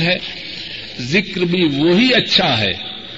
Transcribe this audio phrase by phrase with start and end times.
[0.00, 0.16] ہے،
[1.00, 2.72] ذکر بھی وہی اچھا ہے۔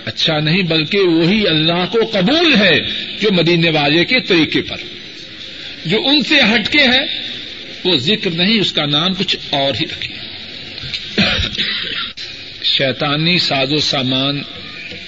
[0.05, 2.81] اچھا نہیں بلکہ وہی اللہ کو قبول ہے
[3.21, 4.77] جو مدینے والے کے طریقے پر۔
[5.85, 7.29] جو ان سے ہٹ کے ہے
[7.85, 10.15] وہ ذکر نہیں، اس کا نام کچھ اور ہی رکھے۔
[12.63, 14.43] شیطانی ساز و سامان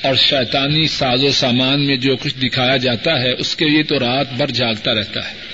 [0.02, 3.98] اور شیطانی ساز و سامان میں جو کچھ دکھایا جاتا ہے، اس کے لیے تو
[3.98, 5.45] رات بھر جاگتا رہتا ہے۔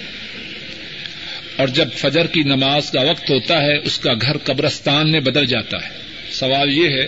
[1.57, 5.46] اور جب فجر کی نماز کا وقت ہوتا ہے، اس کا گھر قبرستان میں بدل
[5.46, 5.91] جاتا ہے۔
[6.32, 7.07] سوال یہ ہے،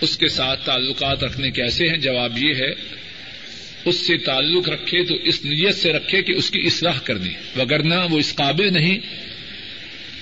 [0.00, 2.70] اس کے ساتھ تعلقات رکھنے کیسے ہیں؟ جواب یہ ہے،
[3.84, 7.94] اس سے تعلق رکھے تو اس نیت سے رکھے کہ اس کی اصلاح کرنی وگرنہ
[8.10, 8.98] وہ اس قابل نہیں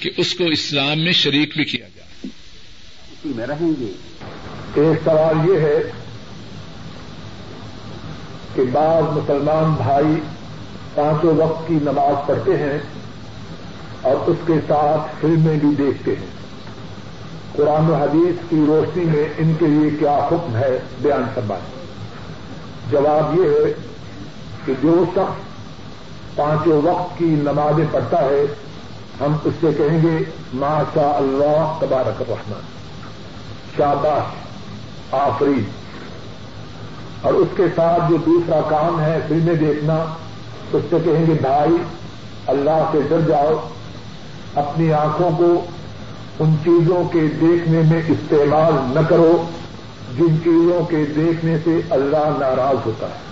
[0.03, 2.27] کہ اس کو اسلام میں شریک بھی کیا جائے۔
[3.13, 3.93] اسی میں رہیں گے۔
[4.81, 5.91] ایک سوال یہ ہے
[8.55, 10.21] کہ بعض مسلمان بھائی
[10.95, 13.04] پانچوں وقت کی نماز پڑھتے ہیں۔
[14.05, 16.33] اور اس کے ساتھ فلمیں بھی دیکھتے ہیں۔
[17.57, 21.65] قرآن و حدیث کی روشنی میں ان کے لیے کیا حکم ہے بیان فرمائیں۔
[22.91, 23.73] جواب یہ ہے
[24.65, 25.43] کہ جو شخص
[26.37, 28.45] پانچوں وقت کی نمازیں پڑھتا ہے،
[29.21, 32.61] ہم اس سے کہیں گے ما شاء اللہ تبارک الرحمن،
[33.77, 35.61] شاباش آفری
[37.21, 39.95] اور اس کے ساتھ جو دوسرا کام ہے، فلمیں دیکھنا،
[40.73, 41.77] اس سے کہیں گے، بھائی،
[42.47, 43.69] اللہ سے ڈر جاؤ
[44.55, 45.65] اپنی آنکھوں کو
[46.41, 49.47] ان چیزوں کے دیکھنے میں استعمال نہ کرو
[50.19, 53.25] جن چیزوں کے دیکھنے سے اللہ ناراض ہوتا ہے۔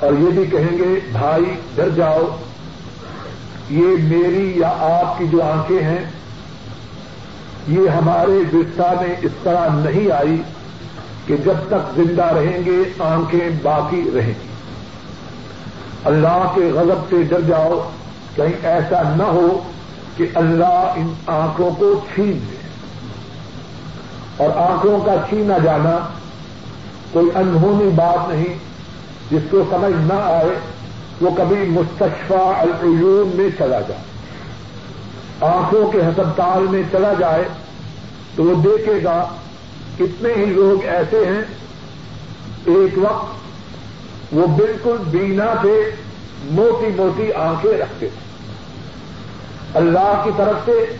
[0.00, 2.36] اور یہ بھی کہیں گے، بھائی ڈر جاؤ،
[3.70, 6.04] یہ میری یا آپ کی جو آنکھیں ہیں،
[7.68, 10.42] یہ ہمارے ورثہ میں اس طرح نہیں آئی
[11.26, 14.48] کہ جب تک زندہ رہیں گے، آنکھیں باقی رہیں گی۔
[16.04, 17.90] اللہ کے غضب سے ڈر جاؤ،
[18.36, 19.62] کہیں ایسا نہ ہو
[20.18, 22.56] کہ اللہ ان آنکھوں کو چھین دے
[24.36, 25.98] اور آنکھوں کا چھینا جانا
[27.12, 28.54] کوئی انہونی بات نہیں،
[29.30, 30.58] جس کو سمجھ نہ آئے،
[31.20, 34.02] وہ کبھی مستشفہ العیون میں چلا جائے۔
[35.40, 37.44] آنکھوں کے ہسپتال میں چلا جائے
[38.36, 39.24] تو وہ دیکھے گا
[39.98, 41.42] کتنے ہی لوگ ایسے ہیں،
[42.64, 45.90] ایک وقت وہ بالکل بینا سے
[46.44, 48.27] موٹی موٹی آنکھیں رکھتے تھے۔
[49.78, 50.96] اللہ کی طرف سے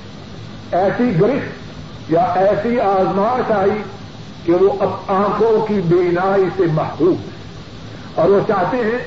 [0.73, 3.83] ایسی گرفت یا ایسی آزمائش آئی
[4.45, 7.39] کہ وہ اب آنکھوں کی بینائی سے محروم ہے۔
[8.15, 8.99] اور وہ چاہتے ہیں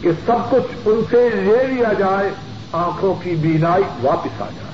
[0.00, 2.30] کہ سب کچھ ان سے لے لیا جائے،
[2.72, 4.72] آنکھوں کی بینائی واپس آ جائے۔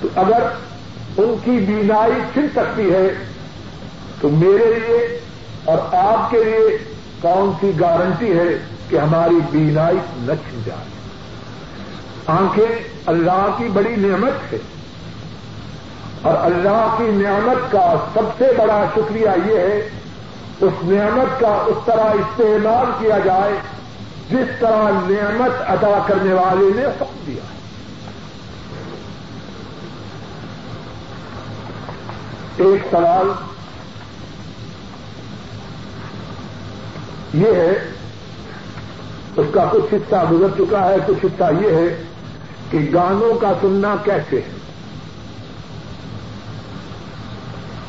[0.00, 0.42] تو اگر
[1.16, 3.08] ان کی بینائی چھن سکتی ہے،
[4.20, 5.20] تو میرے لیے
[5.64, 6.78] اور آپ کے لیے
[7.20, 8.58] کون سی گارنٹی ہے
[8.88, 10.99] کہ ہماری بینائی نہ چھن جائے؟
[12.30, 14.58] آنکھیں اللہ کی بڑی نعمت ہے۔
[16.22, 19.88] اور اللہ کی نعمت کا سب سے بڑا شکریہ یہ ہے،
[20.60, 23.52] اس نعمت کا اس طرح استعمال کیا جائے،
[24.30, 27.42] جس طرح نعمت ادا کرنے والے نے حکم دیا۔
[32.58, 33.30] ہے ایک سوال
[37.34, 37.90] یہ ہے،
[39.36, 42.02] اس کا کچھ حصہ گزر چکا ہے، کچھ حصہ یہ ہے
[42.70, 44.60] کہ گانوں کا سننا کیسے ہے؟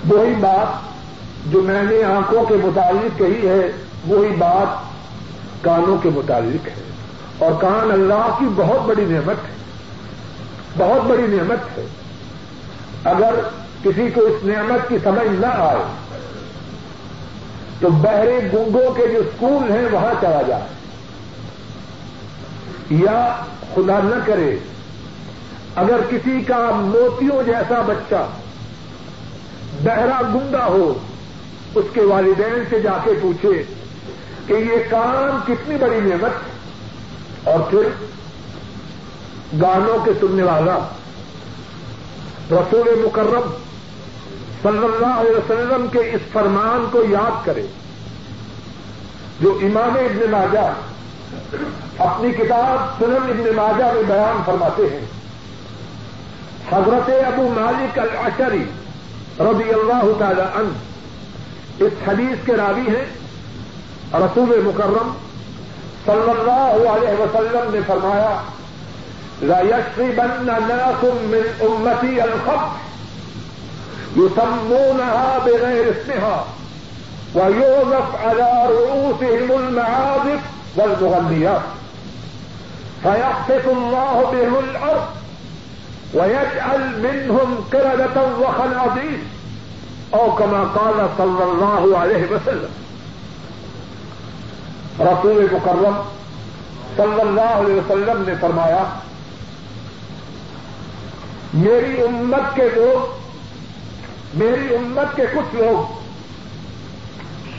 [0.09, 0.91] وہی بات
[1.51, 3.71] جو میں نے آنکھوں کے متعلق کہی ہے،
[4.07, 4.91] وہی بات
[5.63, 6.73] کانوں کے متعلق ہے۔
[7.37, 9.55] اور کان اللہ کی بہت بڑی نعمت ہے۔
[10.77, 11.85] بہت بڑی نعمت ہے۔
[13.03, 13.33] اگر
[13.83, 15.83] کسی کو اس نعمت کی سمجھ نہ آئے،
[17.79, 20.80] تو بہرے گنگوں کے جو اسکول ہیں، وہاں چلا جائے۔
[22.91, 23.19] یا
[23.73, 24.55] خدا نہ کرے،
[25.81, 28.25] اگر کسی کا موتیوں جیسا بچہ
[29.83, 30.93] بہرا گنگا ہو،
[31.75, 33.61] اس کے والدین سے جا کے پوچھے
[34.47, 37.87] کہ یہ کام کتنی بڑی نعمت اور پھر
[39.61, 40.77] گانوں کے سننے والا،
[42.51, 43.49] رسول مکرم
[44.61, 47.65] صلی اللہ علیہ وسلم کے اس فرمان کو یاد کرے،
[49.39, 50.71] جو امام ابن ماجہ
[51.97, 55.05] اپنی کتاب سنن ابن ماجہ میں بیان فرماتے ہیں۔
[56.71, 58.63] حضرت ابو مالک الاشری
[59.39, 63.05] رضی اللہ تعالی عنہ اس حدیث کے راوی ہیں۔
[64.13, 65.11] رسول مکرم
[66.05, 68.41] صلی اللہ علیہ وسلم نے فرمایا،
[69.41, 72.79] لا يشربن ناس من امتی الخط
[74.17, 76.37] يسمونها بغير اسمها
[77.35, 80.41] ويوظف على رؤوسهم المعازف
[80.75, 81.61] والمغنيات
[83.03, 85.07] فيحفظ الله بهم الارض
[86.13, 89.19] ويجعل منهم قردة وخنازير
[90.13, 92.71] او كما قال صلى الله عليه وسلم.
[94.99, 96.01] رسول مکرم
[96.95, 98.83] صلی اللہ علیہ وسلم نے فرمایا،
[101.53, 103.19] میری امت کے لوگ،
[104.33, 105.99] میری امت کے کچھ لوگ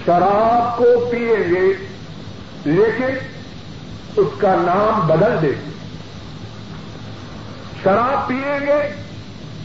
[0.07, 1.92] شراب کو پیئیں گے
[2.65, 3.19] لیکن
[4.17, 5.71] اس کا نام بدل دیں گے
[7.83, 8.95] شراب پیئیں گے،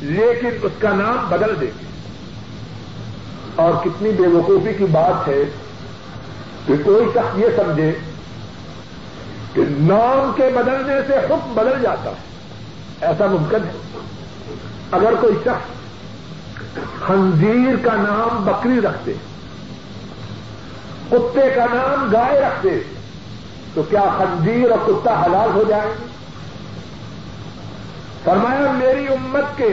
[0.01, 1.85] لیکن اس کا نام بدل دیں گے
[3.55, 5.43] اور کتنی بے وقوفی کی بات ہے
[6.65, 7.91] کہ کوئی شخص یہ سمجھے
[9.53, 12.27] کہ نام کے بدلنے سے حکم بدل جاتا ہے۔
[13.01, 13.71] ایسا ممکن ہے۔
[14.91, 15.77] اگر کوئی شخص
[17.07, 19.13] خنزیر کا نام بکری رکھتے
[21.09, 22.69] کتے کا نام گائے رکھتے
[23.73, 26.05] تو کیا خنزیر اور کتا حلال ہو جائیں گے؟
[28.23, 29.69] فرمایا، میری امت کے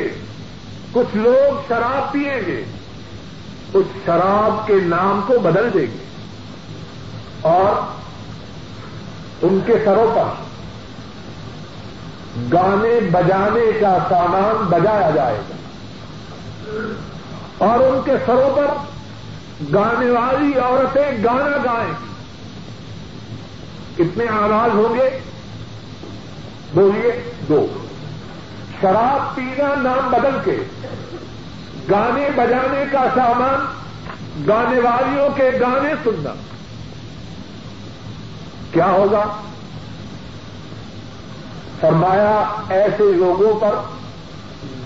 [0.92, 2.62] کچھ لوگ شراب پیئیں گے،
[3.74, 6.02] اس شراب کے نام کو بدل دیں گے
[7.48, 7.82] اور
[9.42, 10.42] ان کے سروں پر
[12.52, 15.56] گانے بجانے کا سامان بجایا جائے گا
[17.66, 18.68] اور ان کے سروں پر
[19.74, 21.92] گانے والی عورتیں گانا گائیں۔
[23.96, 25.18] کتنے آواز ہوں گے؟
[26.74, 27.66] بولیے، دو۔
[28.80, 30.56] شراب پینا نام بدل کے،
[31.90, 33.66] گانے بجانے کا سامان،
[34.48, 36.30] گانے والیوں کے گانے سننا۔
[38.72, 39.24] کیا ہوگا؟
[41.80, 43.74] فرمایا، ایسے لوگوں پر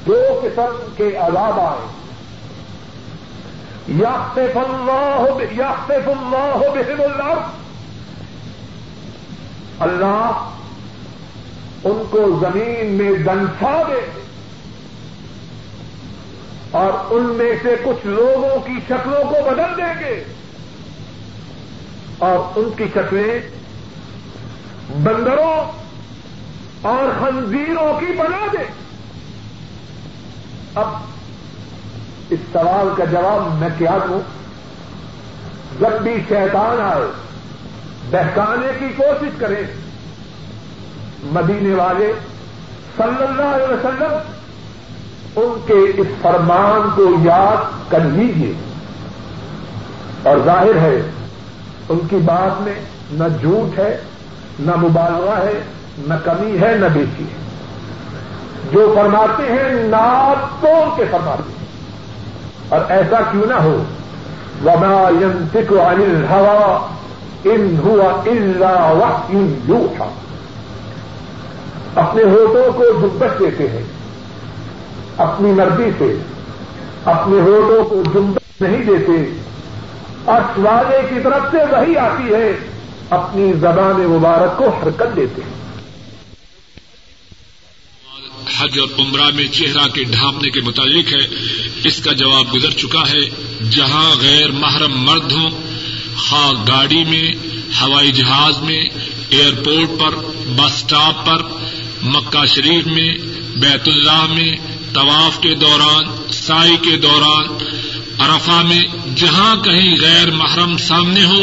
[0.06, 1.98] دو قسم کے عذاب آئے۔
[3.88, 7.49] یافتف اللہ یافتف اللہ بہم اللہ
[9.81, 10.49] اللہ
[11.85, 14.23] ان کو زمین میں دنسا دے
[16.70, 20.25] اور ان میں سے کچھ لوگوں کی شکلوں کو بدل دیں گے
[22.19, 23.40] اور ان کی شکلیں
[25.02, 25.73] بندروں
[26.82, 28.64] اور خنزیروں کی بنا دے۔
[30.75, 30.87] اب
[32.31, 34.21] اس سوال کا جواب میں کیا دوں؟
[35.81, 37.11] جب بھی شیطان آئے،
[38.11, 39.63] بہکانے کی کوشش کریں۔
[41.23, 42.13] مدینے والے
[42.97, 44.15] صلی اللہ علیہ وسلم،
[45.37, 48.53] ان کے اس فرمان کو یاد کر لیجیے
[50.23, 51.11] اور ظاہر ہے،
[51.89, 52.75] ان کی بات میں
[53.11, 54.01] نہ جھوٹ ہے،
[54.59, 55.61] نہ مبالغہ ہے،
[55.99, 57.39] نہ کمی ہے، نہ بیچی ہے۔
[58.73, 61.58] جو فرماتے ہیں نات تو ان کے فرماتے ہیں۔
[62.69, 63.82] اور ایسا کیوں نہ ہو؟
[64.65, 66.87] وما ينطق عن الهوى
[67.44, 70.09] ان هو الا وحي يوحى۔
[71.94, 73.82] اپنے ہوٹوں کو جمبش دیتے ہیں،
[75.17, 76.17] اپنی مرضی سے۔
[77.05, 79.38] اپنے ہوٹوں کو جمبش نہیں دیتے۔
[80.25, 82.53] اور والے کی طرف سے وہی آتی ہے۔
[83.11, 85.68] اپنی زبان مبارک کو حرکت دیتے ہیں۔
[88.59, 91.29] حج اور عمرہ میں چہرہ کے ڈھانپنے کے متعلق ہے۔
[91.85, 93.31] اس کا جواب گزر چکا ہے۔
[93.71, 95.51] جہاں غیر محرم مرد ہوں،
[96.17, 97.33] خواہ گاڑی میں،
[97.81, 98.85] ہوائی جہاز میں،
[99.31, 100.15] ایئرپورٹ پر،
[100.57, 101.43] بس اسٹاپ پر،
[102.03, 103.15] مکہ شریف میں،
[103.57, 104.57] بیت اللہ میں،
[104.95, 107.45] طواف کے دوران، سائی کے دوران
[108.19, 108.83] ارفا میں،
[109.17, 111.43] جہاں کہیں غیر محرم سامنے ہو،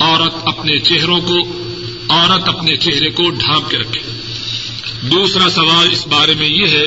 [0.00, 1.38] عورت اپنے چہروں کو،
[2.08, 4.17] عورت اپنے چہرے کو ڈھانپ کے رکھے۔
[5.02, 6.86] دوسرا سوال اس بارے میں یہ ہے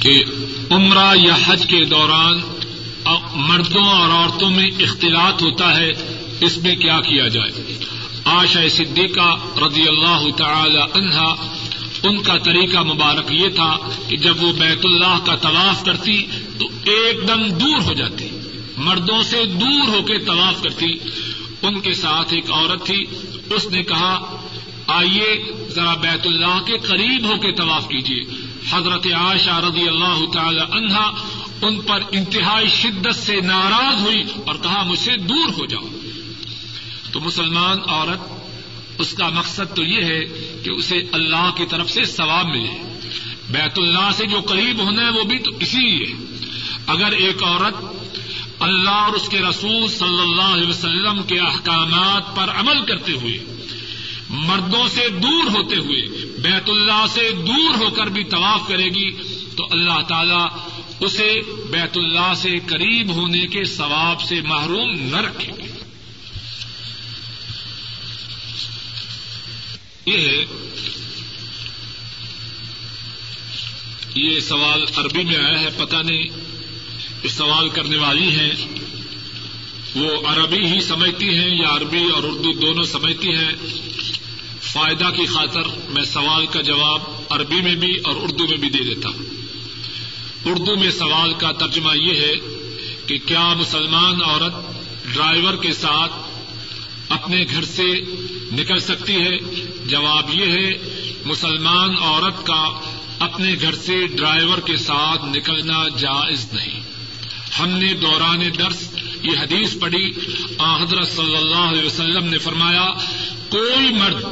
[0.00, 0.24] کہ
[0.70, 2.40] عمرہ یا حج کے دوران
[3.34, 5.90] مردوں اور عورتوں میں اختلاط ہوتا ہے،
[6.40, 7.78] اس میں کیا کیا جائے؟
[8.24, 11.34] آشا صدیقہ رضی اللہ تعالی عنہا
[12.02, 13.76] ان کا طریقہ مبارک یہ تھا
[14.08, 16.26] کہ جب وہ بیت اللہ کا طواف کرتی
[16.58, 18.28] تو ایک دم دور ہو جاتی،
[18.76, 20.86] مردوں سے دور ہو کے طواف کرتی۔
[21.62, 23.04] ان کے ساتھ ایک عورت تھی،
[23.50, 24.35] اس نے کہا
[24.86, 28.22] آئیے ذرا بیت اللہ کے قریب ہو کے طواف کیجیے۔
[28.70, 31.10] حضرت عائشہ رضی اللہ تعالی عنہا
[31.62, 35.86] ان پر انتہائی شدت سے ناراض ہوئی اور کہا، مجھ سے دور ہو جاؤ۔
[37.12, 38.20] تو مسلمان عورت،
[38.98, 40.24] اس کا مقصد تو یہ ہے
[40.64, 42.98] کہ اسے اللہ کی طرف سے ثواب ملے۔
[43.50, 46.06] بیت اللہ سے جو قریب ہونا ہے وہ بھی تو اسی لیے
[46.86, 47.84] اگر ایک عورت
[48.60, 53.55] اللہ اور اس کے رسول صلی اللہ علیہ وسلم کے احکامات پر عمل کرتے ہوئے
[54.28, 56.02] مردوں سے دور ہوتے ہوئے،
[56.38, 59.10] بیت اللہ سے دور ہو کر بھی طواف کرے گی،
[59.56, 60.60] تو اللہ تعالی
[61.00, 61.40] اسے
[61.70, 65.52] بیت اللہ سے قریب ہونے کے ثواب سے محروم نہ رکھے۔
[70.06, 70.44] گی یہ
[74.14, 76.26] یہ سوال عربی میں آیا ہے، پتہ نہیں
[77.22, 78.52] جو سوال کرنے والی ہیں۔
[79.94, 83.52] وہ عربی ہی سمجھتی ہیں یا عربی اور اردو دونوں سمجھتی ہیں۔
[84.72, 88.94] فائدہ کی خاطر میں سوال کا جواب عربی میں بھی اور اردو میں بھی دے
[88.94, 89.24] دیتا ہوں۔
[90.44, 92.32] اردو میں سوال کا ترجمہ یہ ہے
[93.06, 94.54] کہ کیا مسلمان عورت
[95.14, 96.12] ڈرائیور کے ساتھ
[97.08, 97.86] اپنے گھر سے
[98.52, 99.38] نکل سکتی ہے؟
[99.86, 100.70] جواب یہ ہے،
[101.24, 102.80] مسلمان عورت کا
[103.18, 106.80] اپنے گھر سے ڈرائیور کے ساتھ نکلنا جائز نہیں۔
[107.58, 108.88] ہم نے دوران درس
[109.22, 110.12] یہ حدیث پڑھی
[110.60, 112.86] حضرت صلی اللہ علیہ وسلم نے فرمایا،
[113.48, 114.24] کوئی مرد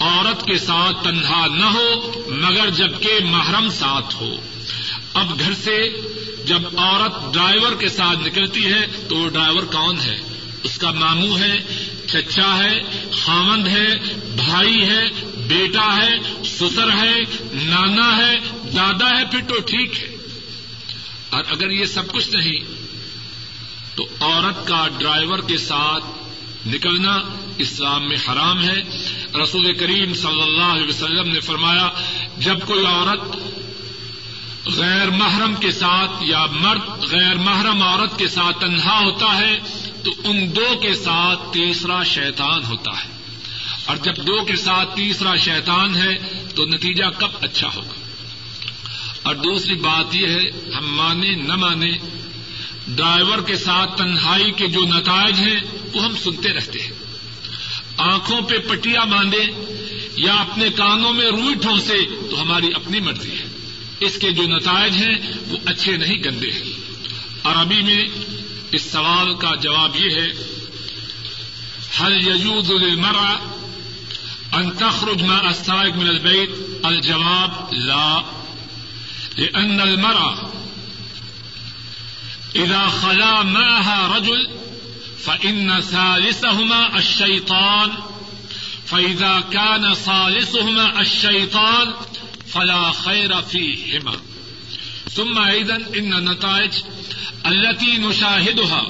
[0.00, 4.36] عورت کے ساتھ تنہا نہ ہو، مگر جبکہ محرم ساتھ ہو۔
[5.14, 5.88] اب گھر سے
[6.44, 10.20] جب عورت ڈرائیور کے ساتھ نکلتی ہے تو وہ ڈرائیور کون ہے؟
[10.62, 11.60] اس کا ماموں ہے،
[12.06, 12.80] چچا ہے
[13.12, 13.88] خامند ہے،
[14.36, 17.18] بھائی ہے، بیٹا ہے، سسر ہے،
[17.52, 18.36] نانا ہے،
[18.76, 20.16] دادا ہے، پھر تو ٹھیک ہے۔
[21.30, 22.60] اور اگر یہ سب کچھ نہیں،
[23.94, 26.04] تو عورت کا ڈرائیور کے ساتھ
[26.68, 27.18] نکلنا
[27.60, 28.82] اسلام میں حرام ہے۔
[29.42, 31.88] رسول کریم صلی اللہ علیہ وسلم نے فرمایا،
[32.38, 33.36] جب کوئی عورت
[34.66, 39.58] غیر محرم کے ساتھ یا مرد غیر محرم عورت کے ساتھ تنہا ہوتا ہے،
[40.04, 43.08] تو ان دو کے ساتھ تیسرا شیطان ہوتا ہے۔
[43.84, 46.18] اور جب دو کے ساتھ تیسرا شیطان ہے،
[46.54, 47.94] تو نتیجہ کب اچھا ہوگا؟
[49.22, 51.98] اور دوسری بات یہ ہے، ہم مانے نہ مانے
[52.88, 55.60] ڈرائیور کے ساتھ تنہائی کے جو نتائج ہیں،
[55.94, 56.99] وہ ہم سنتے رہتے ہیں۔
[58.00, 59.44] آنکھوں پہ پٹیاں باندھے
[60.16, 63.44] یا اپنے کانوں میں روئی ٹھونسے تو ہماری اپنی مرضی ہے۔
[64.00, 66.62] اس کے جو نتائج ہیں وہ اچھے نہیں، گندے ہیں۔
[67.44, 68.08] عربی میں
[68.72, 70.28] اس سوال کا جواب یہ ہے
[72.00, 73.50] حل یجوز للمرأة
[74.52, 76.50] ان تخرج مع السائق من البيت؟
[76.82, 78.20] الجواب لا،
[79.36, 80.46] لأن المرأة
[82.54, 84.69] إذا خلا معها رجل
[85.24, 87.90] فإن ثالثهما الشيطان
[88.86, 91.92] فإذا كان ثالثهما الشيطان
[92.46, 94.16] فلا خير فيهما
[95.14, 96.72] ثم أيضا إن النتائج
[97.46, 98.88] التي نشاهدها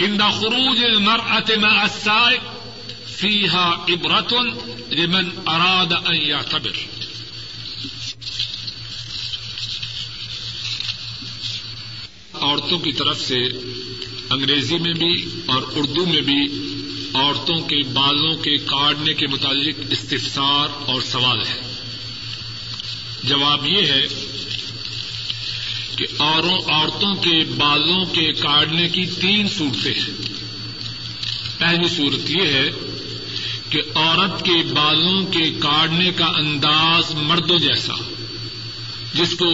[0.00, 2.42] عند خروج المرأة مع السائق
[3.16, 4.56] فيها عبرة
[4.90, 6.76] لمن أراد أن يعتبر
[12.42, 13.38] عورتوں کی طرف سے
[14.32, 16.44] انگریزی میں بھی اور اردو میں بھی
[17.14, 21.72] عورتوں کے بالوں کے کاٹنے کے متعلق استفسار اور سوال ہے
[23.24, 24.06] جواب یہ ہے
[25.96, 30.32] کہ عورتوں کے بالوں کے کاٹنے کی تین صورتیں ہیں۔
[31.58, 32.70] پہلی صورت یہ ہے
[33.70, 37.94] کہ عورت کے بالوں کے کاٹنے کا انداز مردوں جیسا،
[39.14, 39.50] جس کو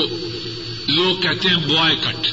[0.88, 2.28] لوگ کہتے ہیں بوائے کٹ۔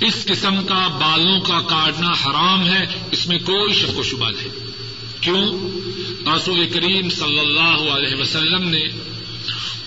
[0.00, 4.48] اس قسم کا بالوں کا کاٹنا حرام ہے، اس میں کوئی شک و شبہ نہیں۔
[5.20, 5.42] کیوں؟
[6.36, 8.82] رسول کریم صلی اللہ علیہ وسلم نے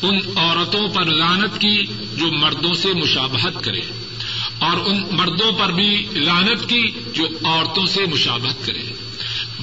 [0.01, 1.85] ان عورتوں پر لانت کی
[2.15, 3.81] جو مردوں سے مشابہت کرے،
[4.59, 8.83] اور ان مردوں پر بھی لانت کی جو عورتوں سے مشابہت کرے۔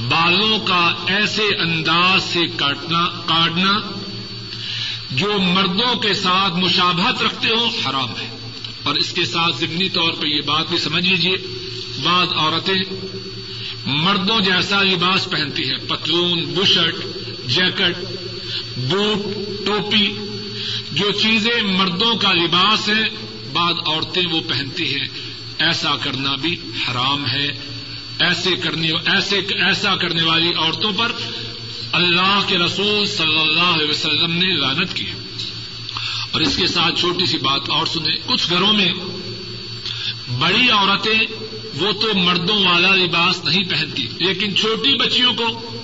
[0.09, 3.79] بالوں کا ایسے انداز سے کاٹنا
[5.11, 8.36] جو مردوں کے ساتھ مشابہت رکھتے ہو حرام ہے۔
[8.87, 11.37] اور اس کے ساتھ ضمنی طور پہ یہ بات بھی سمجھ لیجیے
[12.03, 12.83] بعض عورتیں
[13.87, 16.95] مردوں جیسا لباس پہنتی ہیں، پتلون، بشرٹ،
[17.47, 17.99] جیکٹ،
[18.77, 19.23] بوٹ،
[19.67, 20.13] ٹوپی،
[20.93, 23.03] جو چیزیں مردوں کا لباس ہے
[23.53, 25.09] بعض عورتیں وہ پہنتی ہیں۔
[25.59, 26.57] ایسا کرنا بھی
[26.89, 27.49] حرام ہے۔
[28.19, 31.13] ایسے کرنے، ایسے، ایسا کرنے والی عورتوں پر
[31.93, 35.26] اللہ کے رسول صلی اللہ علیہ وسلم نے لانت کی۔ ہے
[36.37, 38.93] اور اس کے ساتھ چھوٹی سی بات اور سنیں۔ کچھ گھروں میں
[40.39, 41.19] بڑی عورتیں
[41.75, 45.77] وہ تو مردوں والا لباس نہیں پہنتی، لیکن چھوٹی بچیوں کو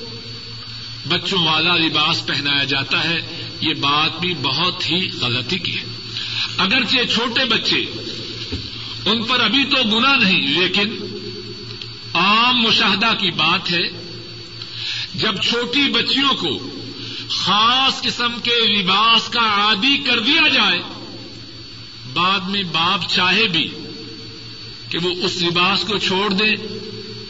[1.09, 5.85] بچوں والا لباس پہنایا جاتا ہے۔ یہ بات بھی بہت ہی غلطی کی ہے۔
[6.57, 7.85] اگرچہ چھوٹے بچے
[9.11, 10.89] ان پر ابھی تو گنا نہیں، لیکن
[12.15, 13.89] عام مشاہدہ کی بات ہے،
[15.15, 16.72] جب چھوٹی بچیوں کو
[17.37, 20.83] خاص قسم کے لباس کا عادی کر دیا جائے،
[22.13, 23.69] بعد میں باپ چاہے بھی
[24.89, 26.55] کہ وہ اس لباس کو چھوڑ دے،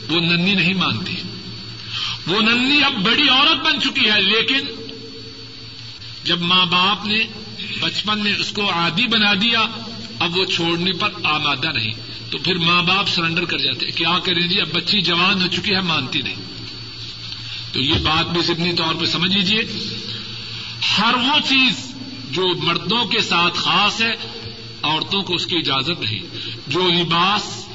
[0.09, 1.15] وہ ننی نہیں مانتی۔
[2.27, 4.61] وہ ننی اب بڑی عورت بن چکی ہے، لیکن
[6.25, 7.27] جب ماں باپ نے
[7.81, 9.67] بچپن میں اس کو عادی بنا دیا،
[10.19, 11.93] اب وہ چھوڑنے پر آمادہ نہیں۔
[12.31, 15.75] تو پھر ماں باپ سرنڈر کر جاتے کیا کریں جی اب بچی جوان ہو چکی
[15.75, 16.35] ہے، مانتی نہیں۔
[17.73, 19.63] تو یہ بات بھی ضمنی طور پہ سمجھ لیجیے
[20.99, 21.95] ہر وہ چیز
[22.31, 24.13] جو مردوں کے ساتھ خاص ہے،
[24.83, 26.21] عورتوں کو اس کی اجازت نہیں۔
[26.67, 27.67] جو لباس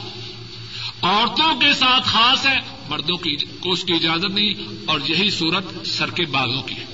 [1.01, 3.17] عورتوں کے ساتھ خاص ہے، مردوں
[3.59, 4.53] کو اس کی اجازت نہیں۔
[4.85, 6.85] اور یہی صورت سر کے بالوں کی ہے۔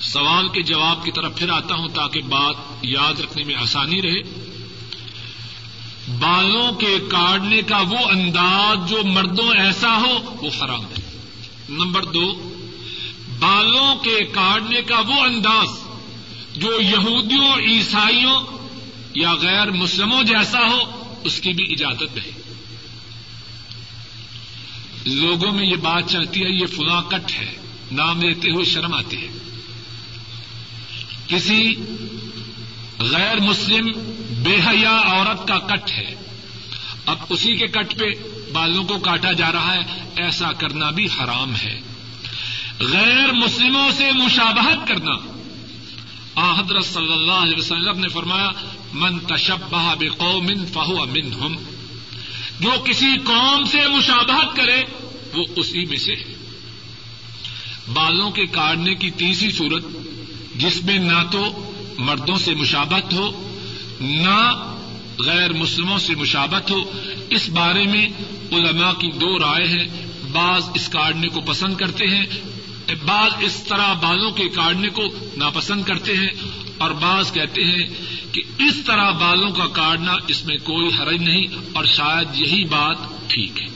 [0.00, 4.22] سوال کے جواب کی طرف پھر آتا ہوں تاکہ بات یاد رکھنے میں آسانی رہے۔
[6.08, 11.03] بالوں کے کاٹنے کا وہ انداز جو مردوں ایسا ہو، وہ حرام ہے۔
[11.68, 12.50] نمبر دو،
[13.38, 15.68] بالوں کے کاٹنے کا وہ انداز
[16.56, 18.42] جو یہودیوں، عیسائیوں
[19.14, 20.78] یا غیر مسلموں جیسا ہو،
[21.24, 22.30] اس کی بھی اجازت ہے
[25.06, 27.56] لوگوں میں یہ بات چلتی ہے، یہ فلاں کٹ ہے،
[27.92, 29.28] نام لیتے ہوئے شرم آتی ہے۔
[31.28, 31.74] کسی
[32.98, 33.92] غیر مسلم
[34.42, 36.14] بے حیا عورت کا کٹ ہے
[37.06, 38.04] اب اسی کے کٹ پہ
[38.52, 39.80] بالوں کو کاٹا جا رہا ہے،
[40.16, 41.80] ایسا کرنا بھی حرام ہے۔
[42.78, 45.34] غیر مسلموں سے مشابہت کرنا۔
[46.60, 48.50] حضرت صلی اللہ علیہ وسلم نے فرمایا،
[48.92, 51.56] من تشبہ بے فہو منہم
[52.60, 54.82] جو کسی قوم سے مشابہت کرے،
[55.34, 56.34] وہ اسی میں سے ہے۔
[57.92, 59.84] بالوں کے کاٹنے کی تیسری صورت،
[60.54, 63.58] جس میں نہ تو مردوں سے مشابت ہو،
[64.00, 64.70] نہ
[65.18, 66.78] غیر مسلموں سے مشابت ہو،
[67.30, 68.08] اس بارے میں
[68.52, 69.86] علماء کی دو رائے ہیں۔
[70.32, 72.24] بعض اس کاٹنے کو پسند کرتے ہیں،
[73.04, 75.02] بعض اس طرح بالوں کے کاٹنے کو
[75.36, 76.30] ناپسند کرتے ہیں۔
[76.78, 77.86] اور بعض کہتے ہیں
[78.32, 82.96] کہ اس طرح بالوں کا کاٹنا اس میں کوئی حرج نہیں، اور شاید یہی بات
[83.28, 83.66] ٹھیک ہے۔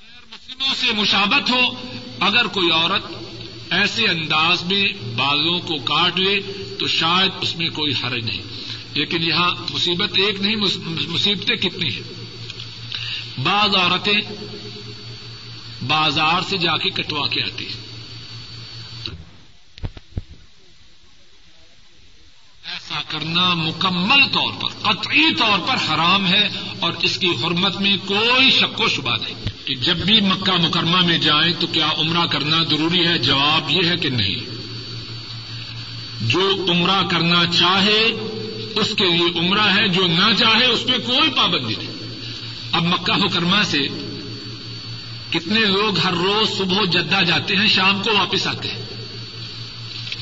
[0.00, 1.60] غیر مسلموں سے مشابت ہو،
[2.20, 3.25] اگر کوئی عورت
[3.70, 6.40] ایسے انداز میں بالوں کو کاٹ لے
[6.78, 8.42] تو شاید اس میں کوئی حرج نہیں۔
[8.94, 10.56] لیکن یہاں مصیبت ایک نہیں
[11.08, 12.24] مصیبتیں کتنی ہیں۔
[13.42, 14.20] بعض عورتیں
[15.86, 17.86] بازار سے جا کے کٹوا کے آتی ہیں۔
[22.64, 26.48] ایسا کرنا مکمل طور پر، قطعی طور پر حرام ہے
[26.80, 31.00] اور اس کی حرمت میں کوئی شک و شبہ نہیں۔ کہ جب بھی مکہ مکرمہ
[31.00, 34.36] میں جائیں تو کیا عمرہ کرنا ضروری ہے؟ جواب یہ ہے کہ نہیں۔
[36.20, 38.04] جو عمرہ کرنا چاہے،
[38.76, 41.92] اس کے لیے عمرہ ہے۔ جو نہ چاہے، اس پہ کوئی پابندی نہیں۔
[42.72, 43.78] اب مکہ مکرمہ سے
[45.30, 48.82] کتنے لوگ ہر روز صبح جدہ جاتے ہیں، شام کو واپس آتے ہیں؟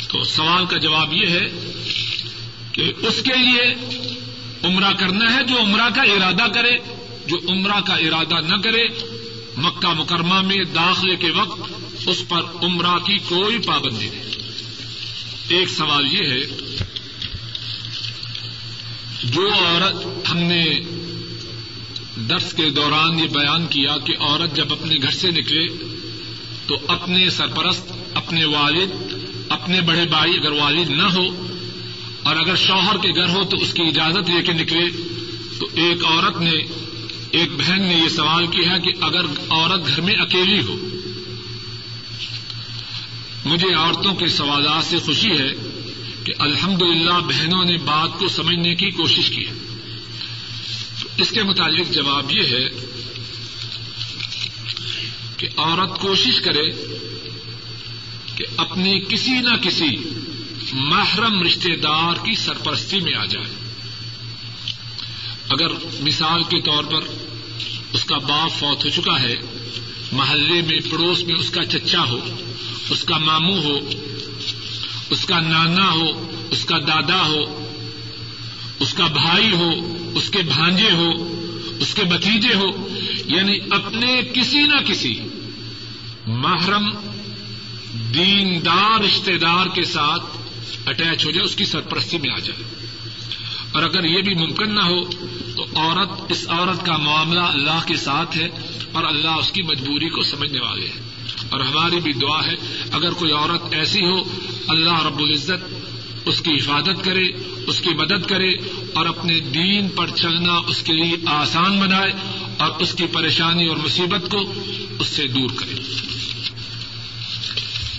[0.09, 1.72] تو سوال کا جواب یہ ہے
[2.72, 3.74] کہ اس کے لیے
[4.62, 6.76] عمرہ کرنا ہے جو عمرہ کا ارادہ کرے،
[7.26, 9.14] جو عمرہ کا ارادہ نہ کرے
[9.57, 11.73] مکہ مکرمہ میں داخلے کے وقت
[12.07, 14.25] اس پر عمرہ کی کوئی پابندی نہیں۔
[15.49, 16.40] ایک سوال یہ ہے،
[19.23, 20.81] جو عورت ہم نے
[22.17, 25.67] درس کے دوران یہ بیان کیا کہ عورت جب اپنے گھر سے نکلے
[26.67, 29.14] تو اپنے سرپرست، اپنے والد،
[29.49, 31.47] اپنے بڑے بھائی اگر والد نہ ہو
[32.23, 34.90] اور اگر شوہر کے گھر ہو تو اس کی اجازت لے کے نکلے،
[35.59, 36.53] تو ایک عورت نے
[37.35, 40.88] ایک بہن نے یہ سوال کیا ہے کہ اگر عورت گھر میں اکیلی ہو،
[43.44, 45.51] مجھے عورتوں کے سوالات سے خوشی ہے
[46.25, 49.44] کہ الحمد للہ بہنوں نے بات کو سمجھنے کی کوشش کی
[51.16, 52.68] اس کے متعلق جواب یہ ہے
[55.37, 56.70] کہ عورت کوشش کرے
[58.37, 59.97] کہ اپنی کسی نہ کسی
[60.73, 63.55] محرم رشتے دار کی سرپرستی میں آ جائے۔
[65.49, 65.68] اگر
[66.01, 67.23] مثال کے طور پر
[67.94, 69.35] اس کا باپ فوت ہو چکا ہے،
[70.12, 72.20] محلے میں، پڑوس میں اس کا چچا ہو،
[72.90, 73.78] اس کا ماموں ہو،
[75.11, 77.68] اس کا نانا ہو، اس کا دادا ہو،
[78.80, 79.70] اس کا بھائی ہو،
[80.14, 81.11] اس کے بھانجے ہو،
[81.80, 82.88] اس کے بتیجے ہو
[83.24, 85.20] یعنی اپنے کسی نہ کسی
[86.26, 86.90] محرم
[88.14, 90.24] دیندار رشتے دار کے ساتھ
[90.88, 92.84] اٹیچ ہو جائے، اس کی سرپرستی میں آ جائے۔
[93.74, 95.04] اور اگر یہ بھی ممکن نہ ہو
[95.56, 98.48] تو عورت، اس عورت کا معاملہ اللہ کے ساتھ ہے
[98.92, 101.14] اور اللہ اس کی مجبوری کو سمجھنے والے ہیں۔
[101.50, 102.54] اور ہماری بھی دعا ہے،
[102.92, 104.22] اگر کوئی عورت ایسی ہو،
[104.68, 105.74] اللہ رب العزت
[106.26, 107.28] اس کی حفاظت کرے،
[107.66, 108.52] اس کی مدد کرے
[108.94, 112.12] اور اپنے دین پر چلنا اس کے لیے آسان بنائے
[112.58, 114.52] اور اس کی پریشانی اور مصیبت کو
[114.98, 115.74] اس سے دور کرے۔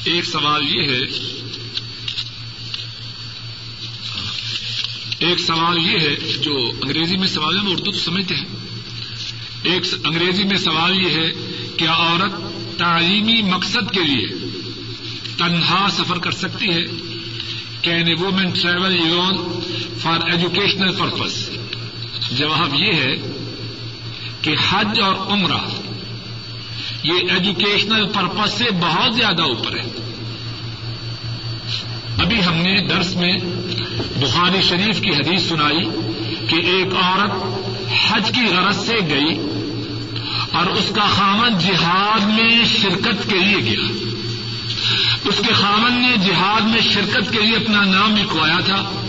[0.05, 1.01] ایک سوال یہ ہے
[5.25, 8.45] ایک سوال یہ ہے جو انگریزی میں سوال ہے ہم اردو تو سمجھتے ہیں۔
[9.63, 11.31] ایک انگریزی میں سوال یہ ہے
[11.77, 12.31] کیا عورت
[12.79, 14.27] تعلیمی مقصد کے لیے
[15.37, 16.85] تنہا سفر کر سکتی ہے؟
[17.81, 19.59] Can a woman travel even
[20.01, 21.49] for educational purpose
[22.31, 23.15] جواب یہ ہے
[24.41, 25.81] کہ حج اور عمرہ
[27.03, 30.04] یہ ایجوکیشنل پرپز سے بہت زیادہ اوپر ہے۔
[32.19, 33.37] ابھی ہم نے درس میں
[34.15, 35.83] بخاری شریف کی حدیث سنائی
[36.47, 37.31] کہ ایک عورت
[38.07, 39.39] حج کی غرض سے گئی
[40.51, 44.13] اور اس کا خامن جہاد میں شرکت کے لیے گیا۔
[45.25, 49.01] اس کے خامن نے جہاد میں شرکت کے لیے اپنا نام لکھوایا تھا۔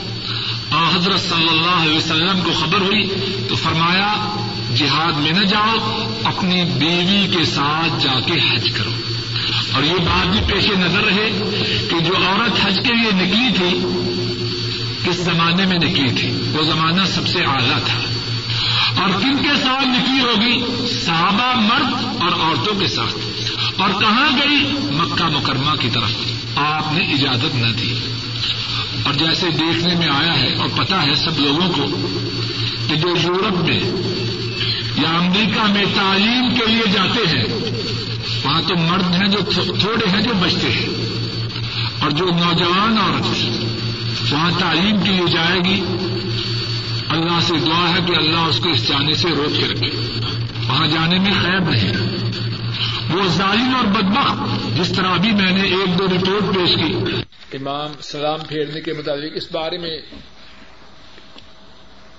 [0.71, 3.09] اور حضرت صلی اللہ علیہ وسلم کو خبر ہوئی
[3.49, 4.37] تو فرمایا،
[4.77, 8.91] جہاد میں نہ جاؤ، اپنی بیوی کے ساتھ جا کے حج کرو۔
[9.77, 11.31] اور یہ بات بھی پیش نظر رہے
[11.91, 13.81] کہ جو عورت حج کے لیے نکلی تھی،
[15.05, 18.01] کس زمانے میں نکلی تھی؟ وہ زمانہ سب سے اعلیٰ تھا۔
[19.03, 23.15] اور کن کے ساتھ نکلی ہوگی؟ صحابہ مرد اور عورتوں کے ساتھ۔
[23.81, 26.13] اور کہاں گئی؟ مکہ مکرمہ کی طرف۔
[26.57, 27.95] آپ نے اجازت نہ دی۔
[29.05, 32.09] اور جیسے دیکھنے میں آیا ہے اور پتا ہے سب لوگوں کو
[32.89, 33.81] کہ جو یورپ میں
[34.97, 37.45] یا امریکہ میں تعلیم کے لیے جاتے ہیں
[38.47, 39.39] وہاں تو مرد ہیں جو
[39.81, 40.87] تھوڑے ہیں جو بچتے ہیں۔
[42.01, 43.27] اور جو نوجوان عورت
[44.33, 45.85] وہاں تعلیم کے لیے جائے گی۔
[47.09, 49.91] اللہ سے دعا ہے کہ اللہ اس کو اس جانے سے روک کے رکھے۔
[50.69, 51.93] وہاں جانے میں خیر نہیں۔
[53.15, 56.95] وہ ظالم اور بدبخت، جس طرح ابھی میں نے ایک دو رپورٹ پیش کی۔
[57.57, 59.99] امام سلام پھیرنے کے مطابق اس بارے میں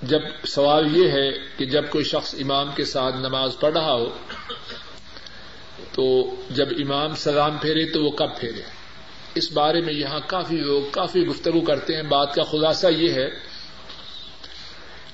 [0.01, 4.09] جب سوال یہ ہے کہ جب کوئی شخص امام کے ساتھ نماز پڑھ رہا ہو
[5.93, 8.61] تو جب امام سلام پھیرے تو وہ کب پھیرے؟
[9.35, 13.29] اس بارے میں یہاں کافی لوگ کافی گفتگو کرتے ہیں۔ بات کا خلاصہ یہ ہے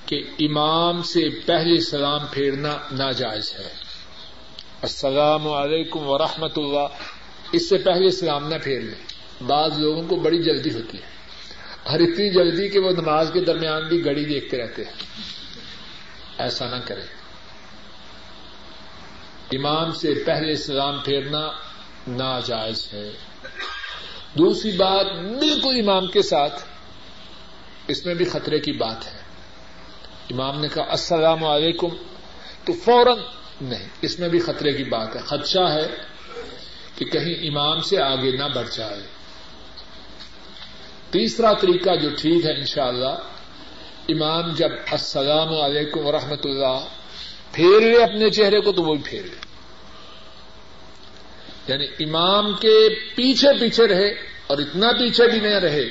[0.06, 3.72] کہ امام سے پہلے سلام پھیرنا ناجائز ہے۔
[4.82, 6.88] السلام علیکم ورحمۃ اللہ۔
[7.52, 11.14] اس سے پہلے سلام نہ پھیر لیں۔ بعض لوگوں کو بڑی جلدی ہوتی ہے۔
[11.82, 14.92] اور اتنی جلدی کہ وہ نماز کے درمیان بھی گڑی دیکھتے رہتے ہیں۔
[16.38, 17.23] ایسا نہ کریں۔
[19.56, 21.48] امام سے پہلے سلام پھیرنا
[22.08, 23.10] ناجائز ہے۔
[24.38, 25.06] دوسری بات
[25.38, 26.64] بالکل امام کے ساتھ،
[27.88, 29.20] اس میں بھی خطرے کی بات ہے۔
[30.30, 31.88] امام نے کہا، السلام علیکم،
[32.64, 33.18] تو فوراً
[33.60, 35.86] نہیں، اس میں بھی خطرے کی بات ہے۔ خدشہ ہے
[36.96, 39.02] کہ کہیں امام سے آگے نہ بڑھ جائے۔
[41.10, 43.16] تیسرا طریقہ جو ٹھیک ہے انشاءاللہ،
[44.08, 46.86] امام جب السلام علیکم ورحمۃ اللہ،
[47.52, 49.43] پھیر لے اپنے چہرے کو تو وہ بھی پھیر لے۔
[51.68, 54.08] یعنی امام کے پیچھے پیچھے رہے
[54.46, 55.84] اور اتنا پیچھے بھی نہ رہے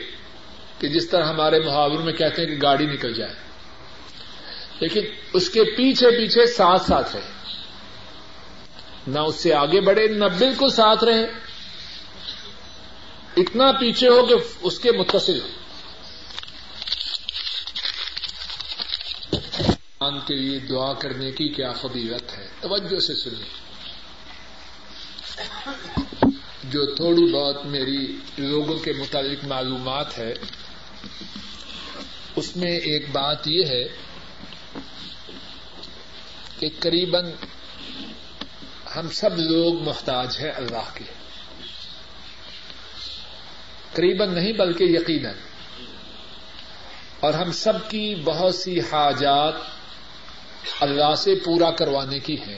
[0.79, 3.33] کہ جس طرح ہمارے محاور میں کہتے ہیں کہ گاڑی نکل جائے۔
[4.79, 5.01] لیکن
[5.33, 7.31] اس کے پیچھے پیچھے ساتھ ساتھ رہے۔
[9.07, 11.25] نہ اس سے آگے بڑھے، نہ بالکل ساتھ رہے۔
[13.37, 15.47] اتنا پیچھے ہو کہ اس کے متصل ہو۔
[20.27, 23.72] کے لیے دعا کرنے کی کیا فضیلت ہے؟ توجہ سے سنیے۔
[26.63, 30.33] جو تھوڑی بہت میری لوگوں کے متعلق معلومات ہے،
[32.35, 33.83] اس میں ایک بات یہ ہے
[36.59, 37.15] کہ قریب
[38.95, 41.03] ہم سب لوگ محتاج ہیں اللہ کے۔
[43.93, 45.33] قریب نہیں بلکہ یقیناً۔
[47.19, 49.53] اور ہم سب کی بہت سی حاجات
[50.79, 52.57] اللہ سے پورا کروانے کی ہیں۔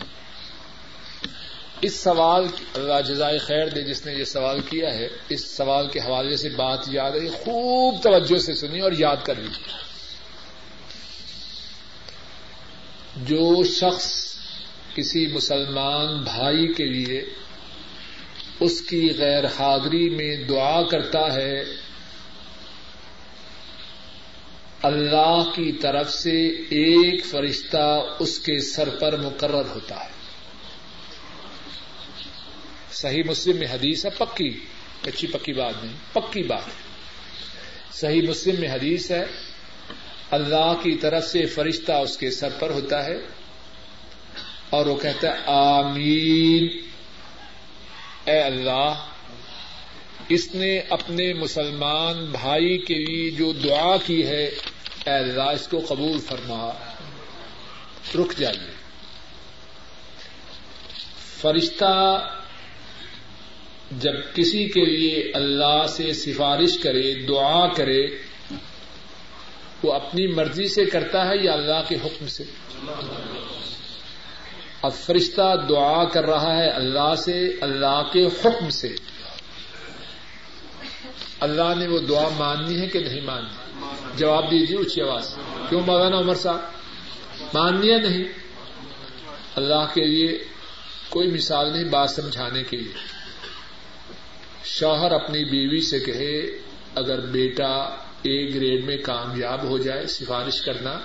[1.81, 5.99] اس سوال اللہ جزائے خیر دے جس نے یہ سوال کیا ہے، اس سوال کے
[5.99, 9.73] حوالے سے بات یاد ہے خوب توجہ سے سنی اور یاد کر لیجیے
[13.15, 14.35] جو شخص
[14.95, 17.21] کسی مسلمان بھائی کے لیے
[18.59, 21.61] اس کی غیر حاضری میں دعا کرتا ہے،
[24.81, 26.37] اللہ کی طرف سے
[26.79, 27.87] ایک فرشتہ
[28.19, 30.14] اس کے سر پر مقرر ہوتا ہے۔
[32.95, 34.59] صحیح مسلم میں حدیث ہے، پکی،
[35.01, 36.71] کچی پکی بات نہیں، پکی بات ہے۔
[37.93, 39.25] صحیح مسلم میں حدیث ہے،
[40.31, 43.17] اللہ کی طرف سے فرشتہ اس کے سر پر ہوتا ہے
[44.69, 46.77] اور وہ کہتا ہے، آمین۔
[48.25, 49.05] اے اللہ،
[50.29, 54.45] اس نے اپنے مسلمان بھائی کے لیے جو دعا کی ہے،
[55.05, 56.93] اے اللہ، اس کو قبول فرما۔
[58.15, 58.71] رک جائیے۔
[61.41, 62.25] فرشتہ
[63.91, 68.07] جب کسی کے لیے اللہ سے سفارش کرے، دعا کرے،
[69.83, 72.43] وہ اپنی مرضی سے کرتا ہے یا اللہ کے حکم سے؟
[74.81, 78.95] اب فرشتہ دعا کر رہا ہے اللہ سے، اللہ کے حکم سے۔
[81.39, 83.85] اللہ نے وہ دعا ماننی ہے کہ نہیں ماننی؟
[84.17, 85.35] جواب دیجیے اچھی آواز۔
[85.69, 86.59] کیوں مولانا عمر صاحب؟
[87.53, 88.23] ماننی ہے نہیں؟
[89.55, 90.43] اللہ کے لیے
[91.09, 93.14] کوئی مثال نہیں بات سمجھانے کے لیے۔
[94.65, 96.41] شوہر اپنی بیوی سے کہے،
[96.95, 97.73] اگر بیٹا
[98.21, 100.99] اے گریڈ میں کامیاب ہو جائے، سفارش کرنا،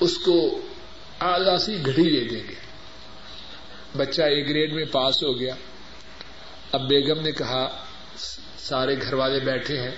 [0.00, 0.60] اس کو
[1.20, 2.54] اعلی سی گھڑی دے دیں گے۔
[3.96, 5.54] بچہ اے گریڈ میں پاس ہو گیا۔
[6.72, 7.84] اب بیگم نے کہا،
[8.58, 9.96] سارے گھر والے بیٹھے ہیں،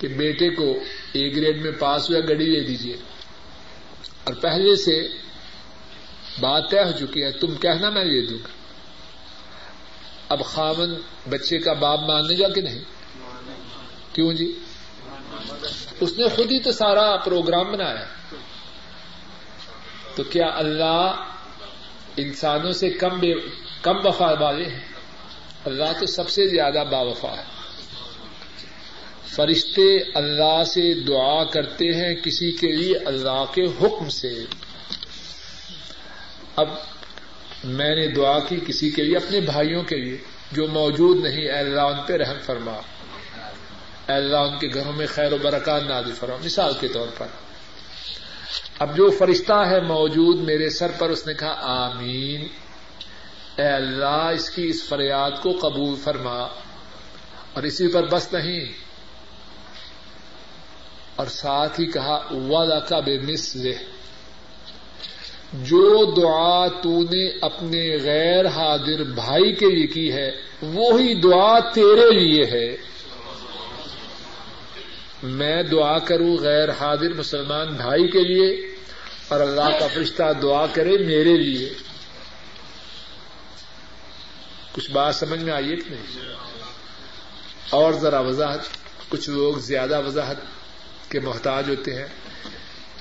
[0.00, 0.80] کہ بیٹے کو
[1.12, 2.96] اے گریڈ میں پاس ہوا گڑی دے دیجیے
[4.24, 5.08] اور پہلے سے
[6.40, 8.65] بات طے ہو چکی ہے، تم کہنا میں دے دوں گا۔
[10.28, 10.94] اب خامن
[11.28, 12.78] بچے کا باپ ماننے گا کہ نہیں؟
[14.12, 14.58] کیوں جی؟
[16.00, 18.04] اس نے خود ہی تو سارا پروگرام بنایا۔
[20.14, 21.24] تو کیا اللہ
[22.16, 23.34] انسانوں سے کم بے
[23.82, 24.88] کم وفا والے ہیں؟
[25.64, 27.44] اللہ تو سب سے زیادہ با وفا ہے۔
[29.26, 34.44] فرشتے اللہ سے دعا کرتے ہیں کسی کے لیے اللہ کے حکم سے۔
[36.56, 36.68] اب
[37.66, 40.16] میں نے دعا کی کسی کے لیے، اپنے بھائیوں کے لیے،
[40.52, 45.06] جو موجود نہیں، اے اللہ ان پہ رحم فرما۔ اے اللہ ان کے گھروں میں
[45.06, 47.26] خیر و برکات نادی فرما۔ مثال کے طور پر۔
[48.78, 52.48] اب جو فرشتہ ہے موجود میرے سر پر، اس نے کہا، آمین۔
[53.56, 56.38] اے اللہ، اس کی اس فریاد کو قبول فرما۔
[57.52, 58.60] اور اسی پر بس نہیں۔
[61.16, 63.72] اور ساتھ ہی کہا والا کا بے مسل
[65.62, 72.10] جو دعا تو نے اپنے غیر حاضر بھائی کے لیے کی ہے، وہی دعا تیرے
[72.10, 72.76] لیے ہے۔
[75.22, 78.74] میں دعا کروں غیر حاضر مسلمان بھائی کے لیے
[79.28, 81.72] اور اللہ کا فرشتہ دعا کرے میرے لیے۔
[84.72, 86.28] کچھ بات سمجھ میں آئیے کہ نہیں؟
[87.70, 88.60] اور ذرا وضاحت،
[89.08, 90.36] کچھ لوگ زیادہ وضاحت
[91.08, 92.06] کے محتاج ہوتے ہیں،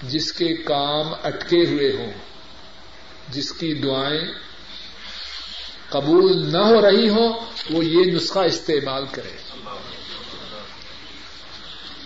[0.04, 2.12] جس کے کام اٹکے ہوئے ہوں۔
[3.30, 4.32] جس کی دعائیں
[5.90, 7.34] قبول نہ ہو رہی ہوں،
[7.70, 9.38] وہ یہ نسخہ استعمال کرے۔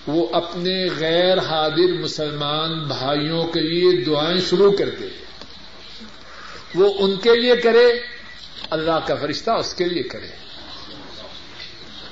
[0.08, 5.08] وہ اپنے غیر حاضر مسلمان بھائیوں کے لیے دعائیں شروع کر دے۔
[6.76, 8.00] وہ ان کے لیے کرے،
[8.70, 10.28] اللہ کا فرشتہ اس کے لیے کرے۔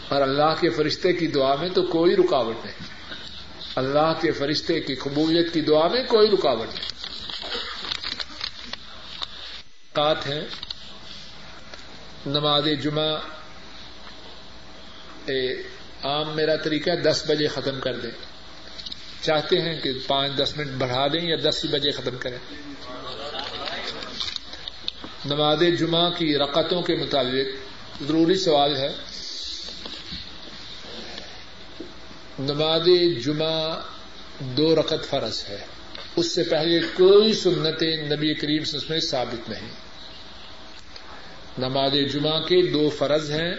[0.08, 2.88] اور اللہ کے فرشتے کی دعا میں تو کوئی رکاوٹ نہیں۔
[3.76, 6.88] اللہ کے فرشتے کی قبولیت کی دعا میں کوئی رکاوٹ نہیں۔
[9.98, 10.46] بات ہے
[12.26, 13.18] نماز جمعہ
[16.04, 18.12] عام میرا طریقہ ہے دس بجے ختم کر دیں۔
[19.22, 22.38] چاہتے ہیں کہ پانچ دس منٹ بڑھا دیں یا دس بجے ختم کریں۔
[25.26, 27.48] نماز جمعہ کی رقطوں کے متعلق
[28.08, 28.90] ضروری سوال ہے۔
[32.40, 32.88] نماز
[33.26, 33.80] جمعہ
[34.40, 35.66] دو رقط فرض ہے۔
[36.16, 39.87] اس سے پہلے کوئی سنتیں نبی کریم اس میں ثابت نہیں۔
[41.58, 43.56] نماز جمعہ کے دو فرض ہیں۔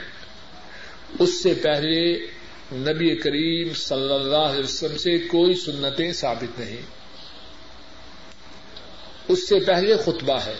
[1.18, 2.26] اس سے پہلے
[2.72, 6.82] نبی کریم صلی اللہ علیہ وسلم سے کوئی سنتیں ثابت نہیں۔
[9.28, 10.54] اس سے پہلے خطبہ ہے۔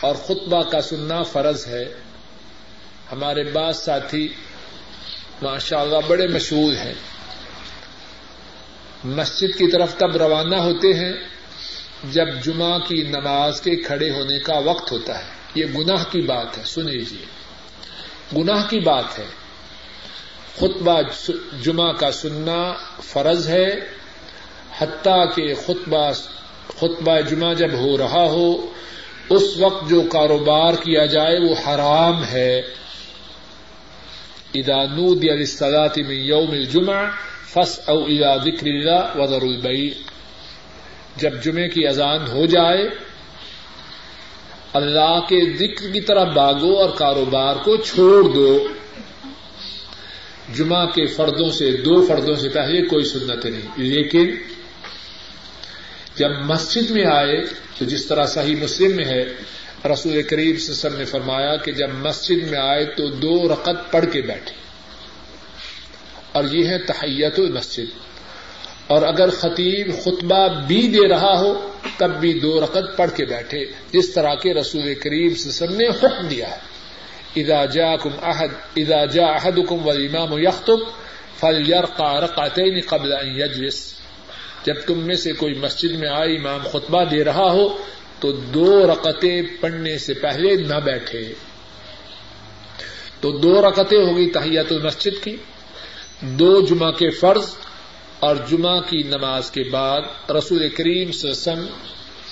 [0.00, 1.84] اور خطبہ کا سننا فرض ہے۔
[3.12, 4.28] ہمارے بعض ساتھی
[5.42, 6.94] ماشاء اللہ بڑے مشہور ہیں۔
[9.04, 11.12] مسجد کی طرف تب روانہ ہوتے ہیں
[12.12, 16.58] جب جمعہ کی نماز کے کھڑے ہونے کا وقت ہوتا ہے۔ یہ گناہ کی بات
[16.58, 19.26] ہے سن لیجیے جی۔ گناہ کی بات ہے۔
[20.56, 21.02] خطبہ
[21.62, 23.74] جمعہ کا سننا فرض ہے،
[24.78, 26.12] حتیٰ کہ خطبہ
[26.68, 28.72] خطبہ جمعہ جب ہو رہا ہو،
[29.30, 32.58] اس وقت جو کاروبار کیا جائے وہ حرام ہے۔
[34.54, 37.02] ادا نود صلاحی میں یوم الجمع
[37.52, 40.02] فس او ادا ذکر اللہ وزر البئی
[41.16, 43.05] جب جمعے کی اذان ہو جائے
[44.76, 48.68] اللہ کے ذکر کی طرح باغو اور کاروبار کو چھوڑ دو۔
[50.54, 54.34] جمعہ کے فردوں سے، دو فردوں سے پہلے کوئی سنت نہیں۔ لیکن
[56.16, 57.44] جب مسجد میں آئے
[57.78, 59.24] تو جس طرح صحیح مسلم میں ہے،
[59.92, 64.20] رسول کریم سسر نے فرمایا کہ جب مسجد میں آئے تو دو رقط پڑھ کے
[64.20, 64.54] بیٹھے۔
[66.32, 68.15] اور یہ ہے تحیت المسجد۔
[68.86, 73.64] اور اگر خطیب خطبہ بھی دے رہا ہو، تب بھی دو رقط پڑھ کے بیٹھے۔
[73.92, 76.76] جس طرح کے رسول کریم سسر نے حکم دیا ہے۔
[77.40, 80.76] ادا جا کم احد ادا جا احد کم و امام یختم
[81.40, 83.94] فل یر قارقین قبل یجلس۔
[84.66, 87.68] جب تم میں سے کوئی مسجد میں آئے، امام خطبہ دے رہا ہو،
[88.20, 91.32] تو دو رقطیں پڑھنے سے پہلے نہ بیٹھے۔
[93.20, 95.36] تو دو رقطیں ہوگی تحیت المسجد کی۔
[96.20, 97.54] دو جمعہ کے فرض
[98.20, 101.66] اور جمعہ کی نماز کے بعد رسول کریم سسم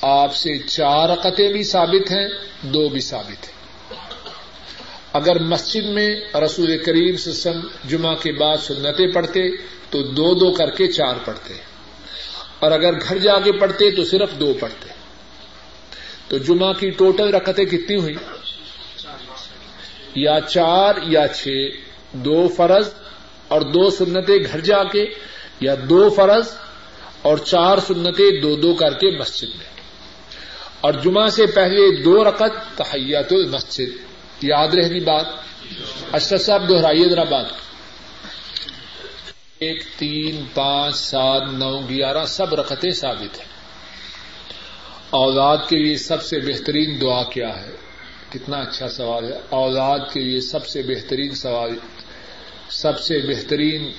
[0.03, 2.29] آپ سے چار رقطیں بھی ثابت ہیں،
[2.63, 3.55] دو بھی ثابت ہیں۔
[5.13, 9.57] اگر مسجد میں رسول کریم سسم جمعہ کے بعد سنتیں پڑھتے
[9.91, 11.55] تو دو دو کر کے چار پڑھتے۔
[12.59, 14.89] اور اگر گھر جا کے پڑھتے تو صرف دو پڑھتے۔
[16.29, 18.15] تو جمعہ کی ٹوٹل رکعتیں کتنی ہوئی؟
[20.15, 21.49] یا چار یا چھ،
[22.13, 22.89] دو فرض
[23.49, 25.07] اور دو سنتیں گھر جا کے
[25.61, 26.49] یا دو فرض
[27.23, 29.75] اور چار سنتیں دو دو کر کے مسجد میں۔
[30.81, 35.27] اور جمعہ سے پہلے دو رقط تحیات المسجد۔ یاد رہنی بات۔
[36.13, 37.47] اشرف صاحب دوہرائیے ذرا بات۔
[39.59, 43.55] ایک، تین، پانچ، سات، نو، گیارہ، سب رقطیں ثابت ہیں۔
[45.11, 47.71] اولاد کے لیے سب سے بہترین دعا کیا ہے؟
[48.31, 51.71] کتنا اچھا سوال ہے۔ اولاد کے لیے سب سے بہترین سوال،
[52.69, 53.93] سب سے بہترین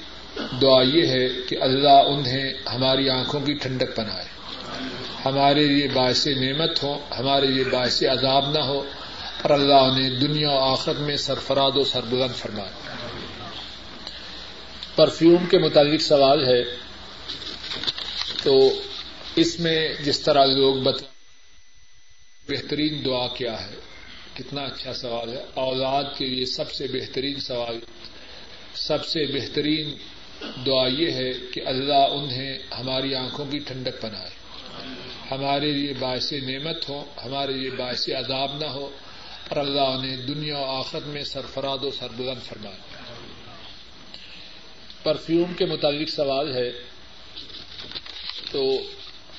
[0.61, 4.25] دعا یہ ہے کہ اللہ انہیں ہماری آنکھوں کی ٹھنڈک بنائے۔
[5.25, 8.79] ہمارے لیے باعث نعمت ہو، ہمارے لیے باعث عذاب نہ ہو،
[9.41, 12.71] اور اللہ انہیں دنیا و آخرت میں سرفراد و سربلند فرمائے۔
[14.95, 16.63] پرفیوم کے متعلق سوال ہے
[18.43, 18.81] تو
[19.35, 21.05] اس میں جس طرح لوگ بتا
[22.49, 23.75] بہترین دعا کیا ہے؟
[24.33, 27.79] کتنا اچھا سوال ہے۔ اولاد کے لیے سب سے بہترین سوال
[28.75, 29.95] سب سے بہترین
[30.65, 34.29] دعا یہ ہے کہ اللہ انہیں ہماری آنکھوں کی ٹھنڈک بنائے۔
[35.31, 38.89] ہمارے لیے باعث نعمت ہو، ہمارے لیے باعث عذاب نہ ہو،
[39.49, 42.77] اور اللہ انہیں دنیا و آخرت میں سرفراد و سربلند فرمائے۔
[45.03, 46.71] پرفیوم کے متعلق سوال ہے۔
[48.51, 48.88] تو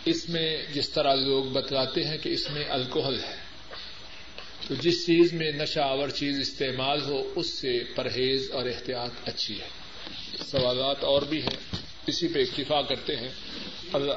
[0.04, 3.36] اس میں جس طرح لوگ بتلاتے ہیں کہ اس میں الکوہل ہے۔
[4.68, 9.60] تو جس چیز میں نشہ آور چیز استعمال ہو، اس سے پرہیز اور احتیاط اچھی
[9.60, 9.85] ہے۔
[10.44, 13.28] سوالات اور بھی ہیں، اسی پہ اکتفا کرتے ہیں۔
[13.92, 14.12] اللہ۔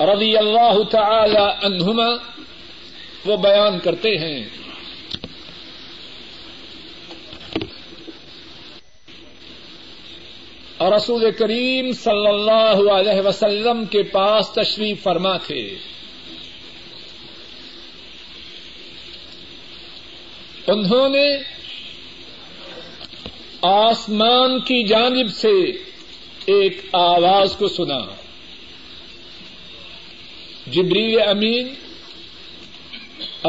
[0.00, 2.06] رضی اللہ تعالی عنہما
[3.24, 4.44] وہ بیان کرتے ہیں۔
[10.76, 15.76] اور رسول کریم صلی اللہ علیہ وسلم کے پاس تشریف فرما تھے۔
[20.66, 21.53] انہوں نے
[23.66, 25.70] آسمان کی جانب سے
[26.46, 27.98] ایک آواز کو سنا۔
[30.66, 31.74] جبریل امین،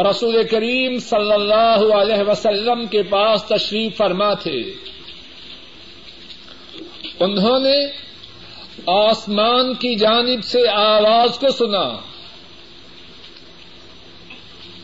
[0.09, 4.61] رسول کریم صلی اللہ علیہ وسلم کے پاس تشریف فرما تھے۔
[7.19, 7.85] انہوں نے
[8.87, 11.97] آسمان کی جانب سے آواز کو سنا۔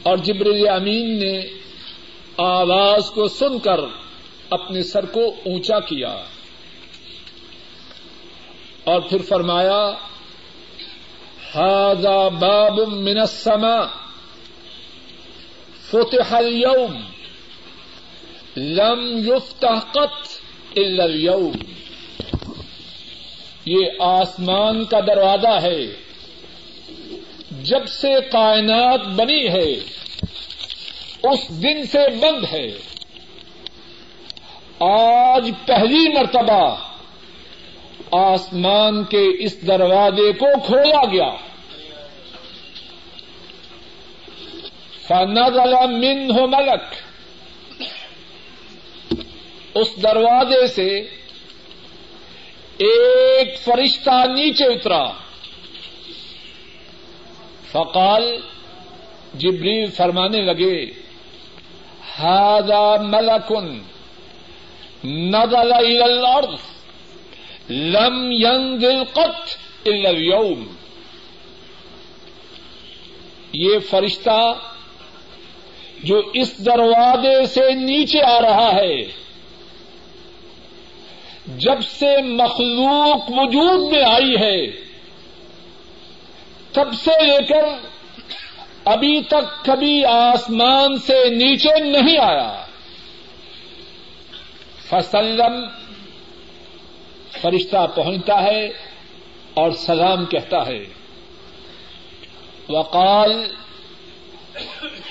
[0.04, 1.42] اور جبریل امین نے
[2.38, 4.01] آواز کو سن کر
[4.52, 6.24] اپنے سر کو اونچا کیا
[8.84, 9.92] اور پھر فرمایا
[11.56, 13.86] ہاضا باب من السماء
[15.92, 17.04] فتح اليوم
[18.58, 20.28] لم يفتح قط
[20.76, 21.52] الا اليوم.
[23.66, 25.86] یہ آسمان کا دروازہ ہے۔
[27.52, 29.72] جب سے کائنات بنی ہے،
[31.24, 32.91] اس دن سے بند ہے۔
[34.82, 36.76] آج پہلی مرتبہ
[38.12, 41.30] آسمان کے اس دروازے کو کھولا گیا۔
[45.08, 46.96] فنزل من ہو ملک
[49.76, 51.00] اس دروازے سے
[52.78, 55.06] ایک فرشتہ نیچے اترا۔
[57.72, 58.38] فقال
[59.34, 61.02] جبریل فرمانے لگے
[62.20, 63.52] هذا ملك
[65.06, 66.56] نزل الى الارض
[67.70, 69.50] لم ينزل قط
[69.86, 70.64] الا اليوم.
[73.54, 74.54] یہ فرشتہ
[76.04, 79.02] جو اس دروازے سے نیچے آ رہا ہے،
[81.48, 84.72] جب سے مخلوق وجود میں آئی ہے،
[86.72, 87.64] تب سے لے کر
[88.86, 92.66] ابھی تک کبھی آسمان سے نیچے نہیں آیا۔
[94.92, 95.66] فسلم،
[97.42, 98.68] فرشتہ پہنچتا ہے
[99.54, 100.86] اور سلام کہتا ہے۔
[102.70, 103.56] وقال،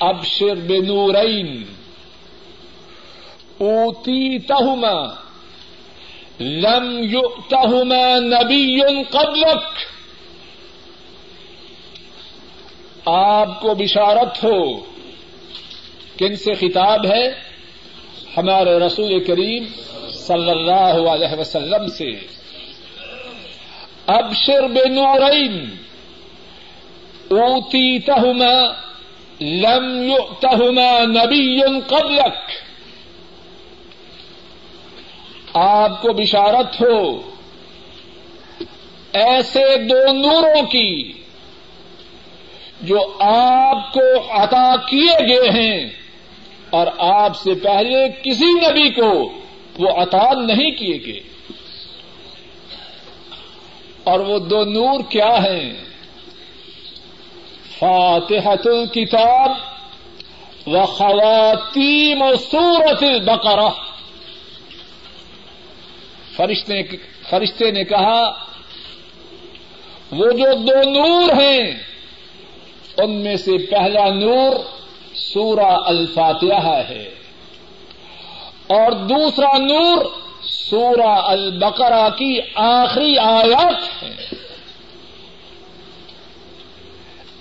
[0.01, 1.65] ابشر بنورین
[3.59, 5.15] اوتی تہما
[6.41, 9.79] لم یؤتہما نبی قبلک۔
[13.09, 14.77] آپ کو بشارت ہو،
[16.17, 17.50] کن سے خطاب ہے؟
[18.37, 19.65] ہمارے رسول کریم
[20.13, 22.11] صلی اللہ علیہ وسلم سے۔
[24.07, 25.77] ابشر بنورین
[27.31, 28.73] اوتی تہما
[29.41, 32.51] لم يؤتهما نبی قبلك
[35.55, 37.31] آپ کو بشارت ہو۔
[39.13, 41.13] ایسے دو نوروں کی
[42.83, 44.01] جو آپ کو
[44.31, 46.00] عطا کیے گئے ہیں۔
[46.71, 49.33] اور آپ سے پہلے کسی نبی کو
[49.79, 51.21] وہ عطا نہیں کیے گئے۔
[54.05, 55.73] اور وہ دو نور کیا ہیں؟
[57.79, 59.51] فاتحت الکتاب
[60.67, 63.69] و خواتیم سورت البقرہ۔
[66.37, 66.83] فرشتے
[67.31, 68.31] فرشتے نے کہا،
[70.13, 71.79] وہ جو دو نور ہیں،
[72.97, 74.80] ان میں سے پہلا نور
[75.33, 77.15] سورہ الفاتحہ ہے۔
[78.67, 80.05] اور دوسرا نور
[80.43, 84.15] سورہ البقرہ کی آخری آیات ہے۔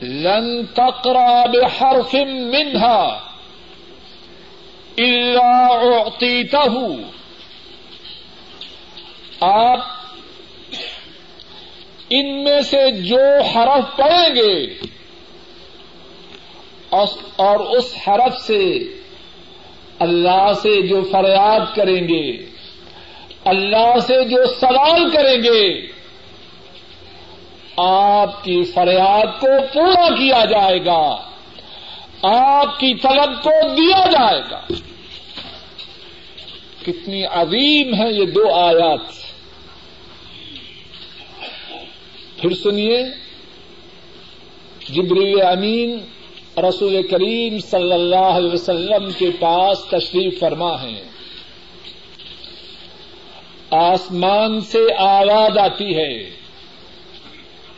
[0.01, 2.15] لن تقرا بحرف
[2.53, 3.17] منها
[4.97, 6.85] الا اعطيته
[9.39, 9.79] آپ
[12.09, 14.79] ان میں سے جو حرف پڑیں گے
[17.35, 18.79] اور اس حرف سے
[19.99, 22.31] اللہ سے جو فریاد کریں گے،
[23.45, 25.87] اللہ سے جو سوال کریں گے،
[27.77, 31.29] آپ کی فریاد کو پورا کیا جائے گا،
[32.23, 34.61] آپ کی طلب کو دیا جائے گا۔
[36.85, 38.99] کتنی عظیم ہے یہ دو آیات۔
[42.41, 43.03] پھر سنیے،
[44.89, 45.99] جبریل امین
[46.61, 51.03] رسول کریم صلی اللہ علیہ وسلم کے پاس تشریف فرما ہے۔
[53.71, 56.29] آسمان سے آواز آتی ہے۔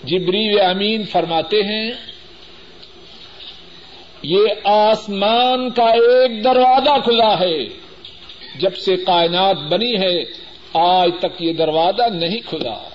[0.03, 1.91] جبریل امین فرماتے ہیں،
[4.23, 7.65] یہ آسمان کا ایک دروازہ کھلا ہے۔
[8.59, 10.23] جب سے کائنات بنی ہے،
[10.73, 12.89] آج تک یہ دروازہ نہیں کھلا۔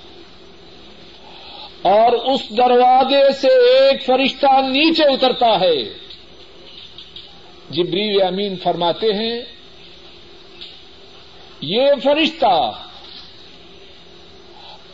[1.87, 5.83] اور اس دروازے سے ایک فرشتہ نیچے اترتا ہے۔
[7.71, 9.41] جبریل امین فرماتے ہیں،
[11.61, 12.71] یہ فرشتہ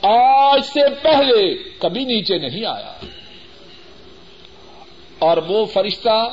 [0.03, 2.93] آج سے پہلے کبھی نیچے نہیں آیا۔
[5.19, 6.29] اور وہ فرشتہ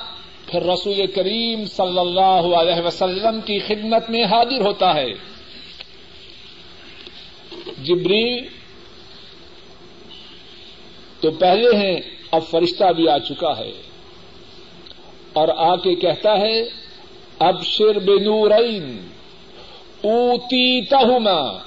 [0.52, 5.12] پھر رسول کریم صلی اللہ علیہ وسلم کی خدمت میں حاضر ہوتا ہے۔
[7.84, 8.59] جبری
[11.22, 12.00] تو پہلے ہیں،
[12.32, 13.72] اب فرشتہ بھی آ چکا ہے۔
[15.34, 16.64] اور آ کے کہتا ہے
[17.40, 18.98] اب شر بنورین
[20.04, 21.58] اوتی تہما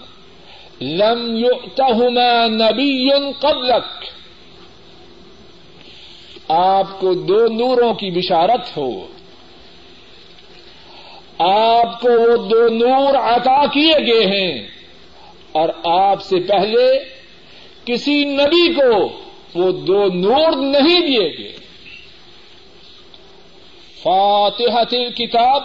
[0.81, 1.47] لم
[1.77, 3.09] تہما نبی
[3.41, 4.05] قبلک۔
[6.49, 9.07] آپ کو دو نوروں کی بشارت ہو۔
[11.39, 14.67] آپ کو وہ دو نور عطا کیے گئے ہیں۔
[15.53, 16.99] اور آپ سے پہلے
[17.85, 19.23] کسی نبی کو
[19.55, 21.57] وہ دو نور نہیں دیے گئے۔
[24.03, 25.63] فاتحت کتاب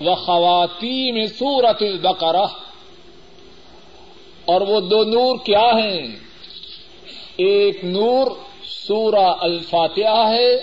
[0.00, 2.46] و خواتین سورت البقرہ۔
[4.44, 6.16] اور وہ دو نور کیا ہیں؟
[7.36, 8.30] ایک نور
[8.64, 10.54] سورہ الفاتحہ ہے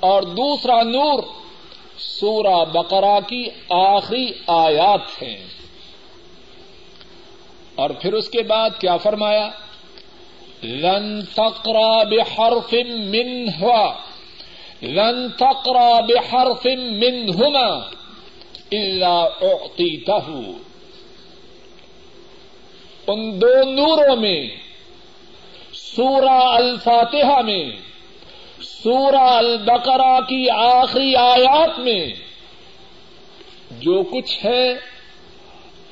[0.00, 1.22] اور دوسرا نور
[1.98, 5.46] سورہ بقرہ کی آخری آیات ہیں۔
[7.74, 9.50] اور پھر اس کے بعد کیا فرمایا؟
[10.62, 14.00] لن تقرا بحرف منها
[14.82, 17.70] لن تقرا بحرف منهما
[18.72, 20.26] الا اعطيته
[23.08, 24.42] ان دو نوروں میں،
[25.74, 27.64] سورہ الفاتحہ میں،
[28.62, 32.04] سورہ البقرہ کی آخری آیات میں
[33.80, 34.66] جو کچھ ہے،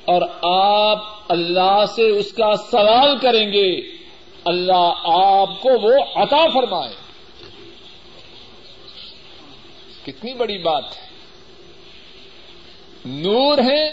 [0.05, 3.71] اور آپ اللہ سے اس کا سوال کریں گے
[4.45, 6.93] اللہ آپ کو وہ عطا فرمائے۔
[10.07, 11.09] کتنی بڑی بات ہے۔
[13.05, 13.89] نور ہے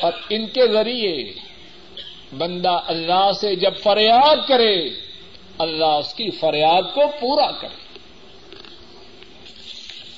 [0.00, 1.32] اور ان کے ذریعے
[2.38, 4.88] بندہ اللہ سے جب فریاد کرے،
[5.58, 7.98] اللہ اس کی فریاد کو پورا کرے۔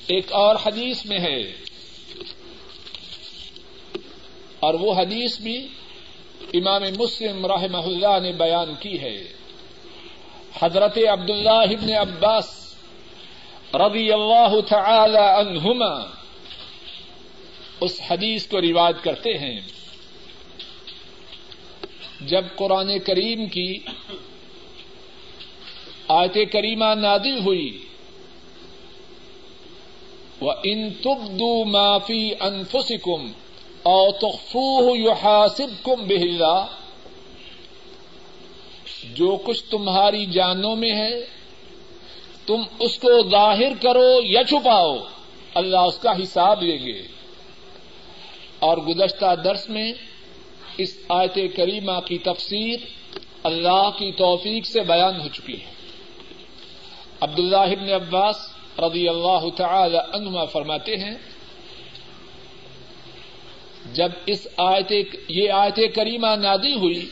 [0.07, 1.53] ایک اور حدیث میں ہے۔
[4.59, 5.67] اور وہ حدیث بھی
[6.53, 9.23] امام مسلم رحمہ اللہ نے بیان کی ہے۔
[10.61, 12.75] حضرت عبد اللہ ابن عباس
[13.73, 16.11] رضی اللہ تعالی عنہما
[17.81, 19.59] اس حدیث کو روایت کرتے ہیں۔
[22.21, 23.79] جب قرآن کریم کی
[26.07, 27.83] آیت کریمہ نادل ہوئی
[30.41, 33.31] و ان تبدو معافی انفسکم
[33.87, 36.65] او تخفوه يحاسبكم به اللہ،
[39.03, 41.13] جو کچھ تمہاری جانوں میں ہے،
[42.45, 44.97] تم اس کو ظاہر کرو یا چھپاؤ،
[45.53, 47.01] اللہ اس کا حساب لیں گے۔
[48.59, 49.93] اور گزشتہ درس میں
[50.77, 52.79] اس آیت کریمہ کی تفسیر
[53.43, 55.71] اللہ کی توفیق سے بیان ہو چکی ہے۔
[57.19, 58.35] عبداللہ ابن عباس
[58.79, 61.15] رضی اللہ تعالی عنما فرماتے ہیں
[63.93, 64.93] جب اس آیت
[65.27, 67.09] یہ آیت کریمہ نادی ہوئی،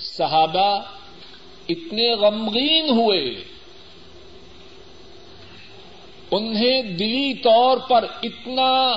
[0.00, 0.82] صحابہ
[1.68, 3.44] اتنے غمگین ہوئے۔
[6.30, 8.92] انہیں دلی طور پر اتنا،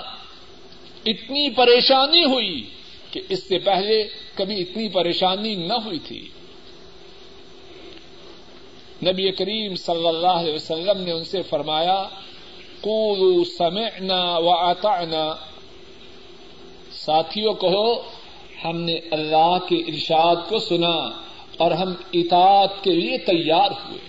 [1.05, 2.69] اتنی پریشانی ہوئی
[3.11, 6.29] کہ اس سے پہلے کبھی اتنی پریشانی نہ ہوئی تھی۔
[9.03, 12.07] نبی کریم صلی اللہ علیہ وسلم نے ان سے فرمایا
[12.85, 15.35] کولو سمعنا و آتانا
[16.91, 18.01] ساتھیوں کہو،
[18.65, 21.09] ہم نے اللہ کے ارشاد کو سنا
[21.57, 23.99] اور ہم اطاعت کے لیے تیار ہوئے۔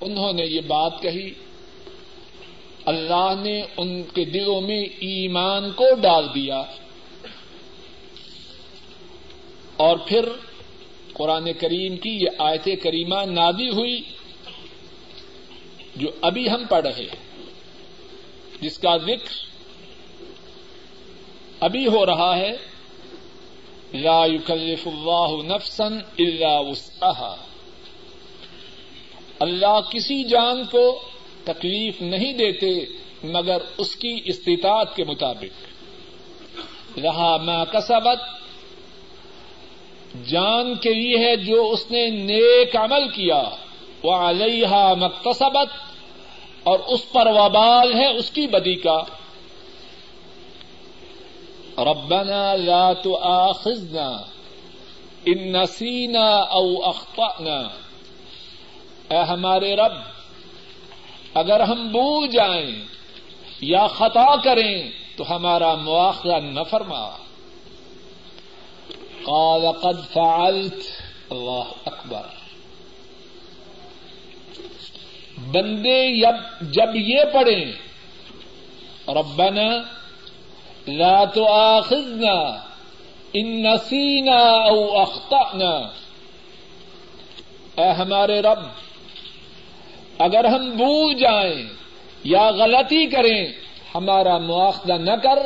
[0.00, 1.32] انہوں نے یہ بات کہی،
[2.84, 6.62] اللہ نے ان کے دلوں میں ایمان کو ڈال دیا۔
[9.76, 10.28] اور پھر
[11.12, 14.02] قرآن کریم کی یہ آیت کریمہ نادی ہوئی۔
[15.98, 17.42] جو ابھی ہم پڑھ رہے ہیں،
[18.60, 19.48] جس کا ذکر
[21.60, 22.56] ابھی ہو رہا ہے،
[23.94, 25.84] لا يكلف اللہ نفسا
[26.18, 27.34] الا وسعها
[29.40, 31.00] اللہ کسی جان کو
[31.44, 32.84] تکلیف نہیں دیتے
[33.24, 35.68] مگر اس کی استطاعت کے مطابق۔
[36.98, 38.20] رہا ما کسبت،
[40.28, 43.42] جان کے لیے ہے جو اس نے نیک عمل کیا۔
[44.02, 44.68] وہ علیہ
[45.00, 45.68] مکتسبت
[46.62, 49.02] اور اس پر وبال ہے اس کی بدی کا۔
[51.78, 54.08] ربنا لا تؤاخذنا
[55.24, 57.68] ان نسینا او اخطأنا۔
[59.08, 59.92] اے ہمارے رب،
[61.34, 62.84] اگر ہم بھول جائیں
[63.60, 67.10] یا خطا کریں، تو ہمارا مواخذہ نہ فرما۔
[69.22, 70.76] قال قد فعلت،
[71.30, 72.37] اللہ اکبر۔
[75.46, 76.20] بندے
[76.60, 77.64] جب یہ پڑھیں،
[79.08, 79.82] ربنا
[80.86, 82.58] لا تؤاخذنا
[83.32, 85.72] ان نسینا او اخطأنا۔
[87.74, 88.58] اے ہمارے رب،
[90.18, 91.62] اگر ہم بھول جائیں
[92.24, 93.46] یا غلطی کریں،
[93.94, 95.38] ہمارا مواخذہ نہ کر،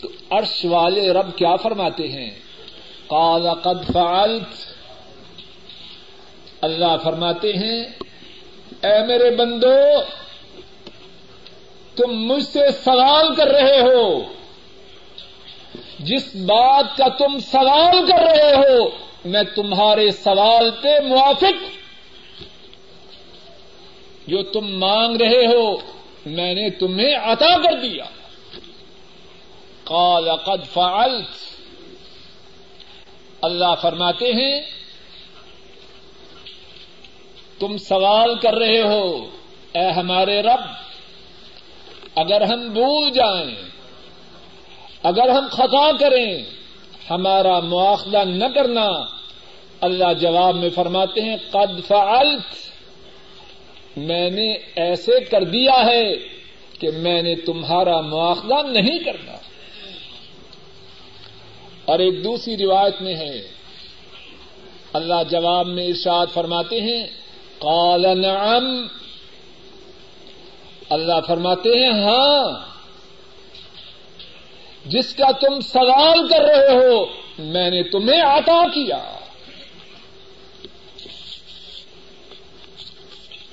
[0.00, 2.30] تو عرش والے رب کیا فرماتے ہیں؟
[3.06, 4.76] قال قد فعلت۔
[6.60, 8.05] اللہ فرماتے ہیں
[8.86, 10.00] اے میرے بندو،
[11.96, 14.22] تم مجھ سے سوال کر رہے ہو۔
[15.98, 18.88] جس بات کا تم سوال کر رہے ہو،
[19.24, 21.76] میں تمہارے سوال پہ موافق۔
[24.28, 25.76] جو تم مانگ رہے ہو،
[26.26, 28.04] میں نے تمہیں عطا کر دیا۔
[29.84, 31.56] قال، قد فعلت۔
[33.42, 34.60] اللہ فرماتے ہیں
[37.58, 39.26] تم سوال کر رہے ہو،
[39.72, 40.60] اے ہمارے رب،
[42.14, 43.56] اگر ہم بھول جائیں،
[45.02, 46.42] اگر ہم خطا کریں،
[47.10, 48.90] ہمارا مواخذہ نہ کرنا،
[49.80, 52.54] اللہ جواب میں فرماتے ہیں، قد فعلت،
[53.96, 56.14] میں نے ایسے کر دیا ہے
[56.78, 59.32] کہ میں نے تمہارا مواخذہ نہیں کرنا۔
[61.84, 63.48] اور ایک دوسری روایت میں ہے،
[64.92, 67.06] اللہ جواب میں ارشاد فرماتے ہیں
[67.58, 68.86] قال نعم۔
[70.90, 72.76] اللہ فرماتے ہیں ہاں۔
[74.86, 77.04] جس کا تم سوال کر رہے ہو،
[77.38, 79.12] میں نے تمہیں عطا کیا۔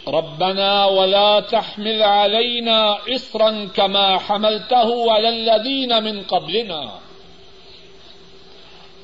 [0.08, 7.00] ربنا ولا تحمل علينا اصرا كما حملته على الذين من قبلنا۔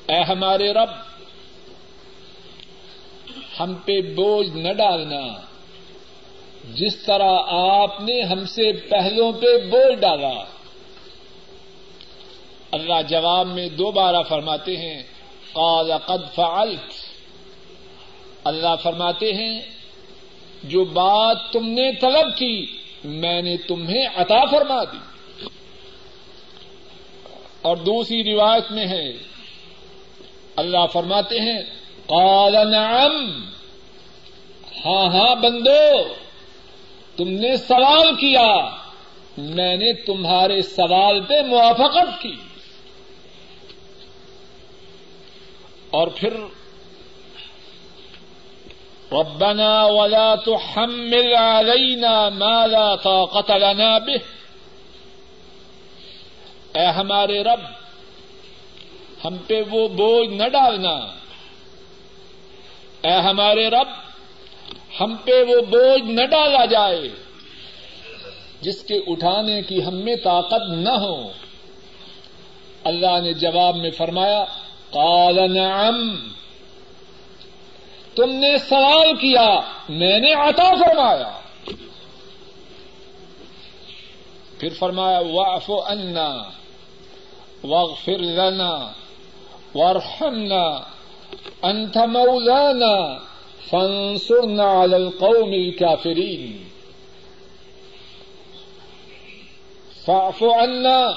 [0.06, 1.09] اے ہمارے رب
[3.60, 5.40] ہم پہ بوجھ نہ ڈالنا۔
[6.74, 10.44] جس طرح آپ نے ہم سے پہلوں پہ بوجھ ڈالا۔
[12.70, 15.02] اللہ جواب میں دوبارہ فرماتے ہیں،
[15.52, 16.92] قال قد فعلت۔
[18.44, 19.60] اللہ فرماتے ہیں،
[20.62, 22.66] جو بات تم نے طلب کی،
[23.04, 24.98] میں نے تمہیں عطا فرما دی۔
[27.62, 29.12] اور دوسری روایت میں ہے،
[30.56, 31.79] اللہ فرماتے ہیں
[32.10, 33.42] قال نعم۔
[34.84, 36.14] ہاں ہاں بندو،
[37.16, 38.76] تم نے سوال کیا۔
[39.38, 42.36] میں نے تمہارے سوال پہ موافقت کی۔
[45.90, 46.32] اور پھر
[49.12, 54.16] ربنا ولا تحمل علينا ما لا طاقت لنا به۔
[56.74, 57.60] اے ہمارے رب،
[59.24, 61.19] ہم پہ وہ بوجھ نہ ڈالنا۔
[63.02, 63.88] اے ہمارے رب،
[65.00, 67.08] ہم پہ وہ بوجھ نہ ڈالا جائے
[68.60, 71.28] جس کے اٹھانے کی ہم میں طاقت نہ ہو۔
[72.84, 74.44] اللہ نے جواب میں فرمایا،
[74.90, 76.14] قال نعم۔
[78.14, 81.40] تم نے سوال کیا، میں نے عطا فرمایا۔
[84.58, 86.42] پھر فرمایا واف انا
[87.64, 88.92] واغفر لنا،
[89.74, 90.99] وارحمنا۔
[91.62, 93.18] انت مولانا،
[93.70, 96.56] فانصرنا على القوم الكافرين.
[100.04, 101.10] فاعف عنا.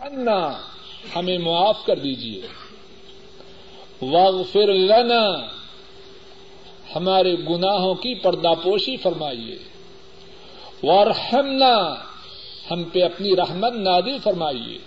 [0.00, 0.60] عنا.
[1.16, 2.42] ہمیں معاف کر دیجیے
[4.02, 5.46] واغفر لنا.
[6.96, 9.58] ہمارے گناہوں کی پردہ پوشی فرمائیے.
[10.82, 11.94] وارحمنا.
[12.70, 14.78] ہم پہ اپنی رحمت نادل فرمائیے.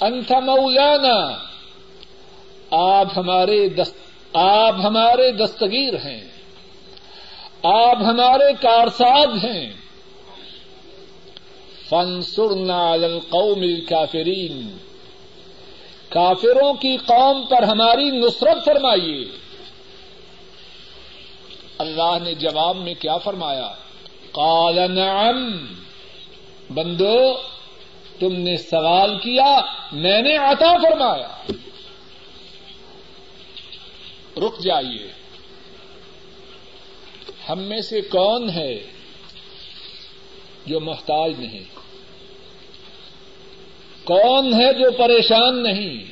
[0.00, 1.49] انت مولانا.
[2.70, 3.96] آپ ہمارے دست،
[4.32, 6.24] آپ ہمارے دستگیر ہیں،
[7.62, 9.72] آپ ہمارے کارساز ہیں۔
[11.88, 14.76] فنسرنا علی القوم الكافرین۔
[16.08, 19.24] کافروں کی قوم پر ہماری نصرت فرمائیے۔
[21.78, 23.72] اللہ نے جواب میں کیا فرمایا؟
[24.32, 25.66] قال نعم۔
[26.74, 27.34] بندو،
[28.18, 29.60] تم نے سوال کیا،
[29.92, 31.52] میں نے عطا فرمایا۔
[34.36, 35.12] رک جائیے۔
[37.48, 38.78] ہم میں سے کون ہے
[40.66, 41.64] جو محتاج نہیں؟
[44.04, 46.04] کون ہے جو پریشان نہیں؟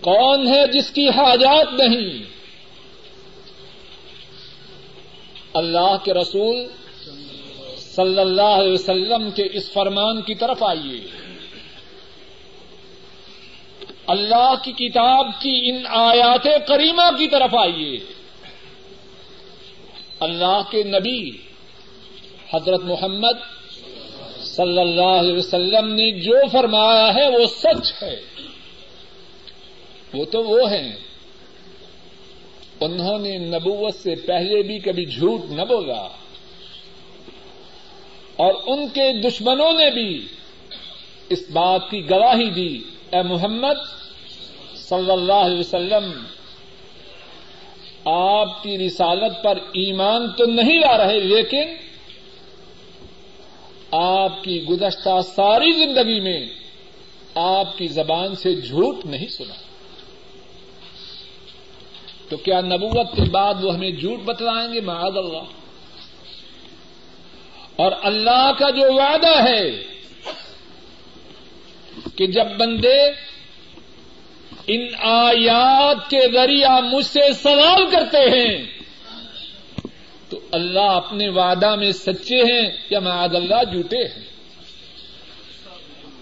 [0.00, 2.22] کون ہے جس کی حاجات نہیں؟
[5.54, 6.66] اللہ کے رسول
[7.76, 11.27] صلی اللہ علیہ وسلم کے اس فرمان کی طرف آئیے۔
[14.08, 17.98] اللہ کی کتاب کی ان آیات کریمہ کی طرف آئیے۔
[20.20, 21.30] اللہ کے نبی
[22.54, 23.38] حضرت محمد
[24.42, 28.20] صلی اللہ علیہ وسلم نے جو فرمایا ہے وہ سچ ہے۔
[30.14, 30.96] وہ تو وہ ہیں۔
[32.80, 36.08] انہوں نے نبوت سے پہلے بھی کبھی جھوٹ نہ بولا۔
[38.36, 40.26] اور ان کے دشمنوں نے بھی
[41.28, 43.76] اس بات کی گواہی دی۔ اے محمد
[44.76, 46.24] صلی اللہ علیہ وسلم،
[48.04, 51.74] آپ کی رسالت پر ایمان تو نہیں لا رہے، لیکن
[53.90, 56.46] آپ کی گزشتہ ساری زندگی میں
[57.34, 59.54] آپ کی زبان سے جھوٹ نہیں سنا۔
[62.28, 65.42] تو کیا نبوت کے بعد وہ ہمیں جھوٹ بتلائیں گے؟ معاذ اللہ۔
[67.76, 69.97] اور اللہ کا جو وعدہ ہے
[72.16, 73.02] کہ جب بندے
[74.66, 78.66] ان آیات کے ذریعہ مجھ سے سوال کرتے ہیں،
[80.28, 84.28] تو اللہ اپنے وعدہ میں سچے ہیں یا معاذ اللہ جھوٹے ہیں؟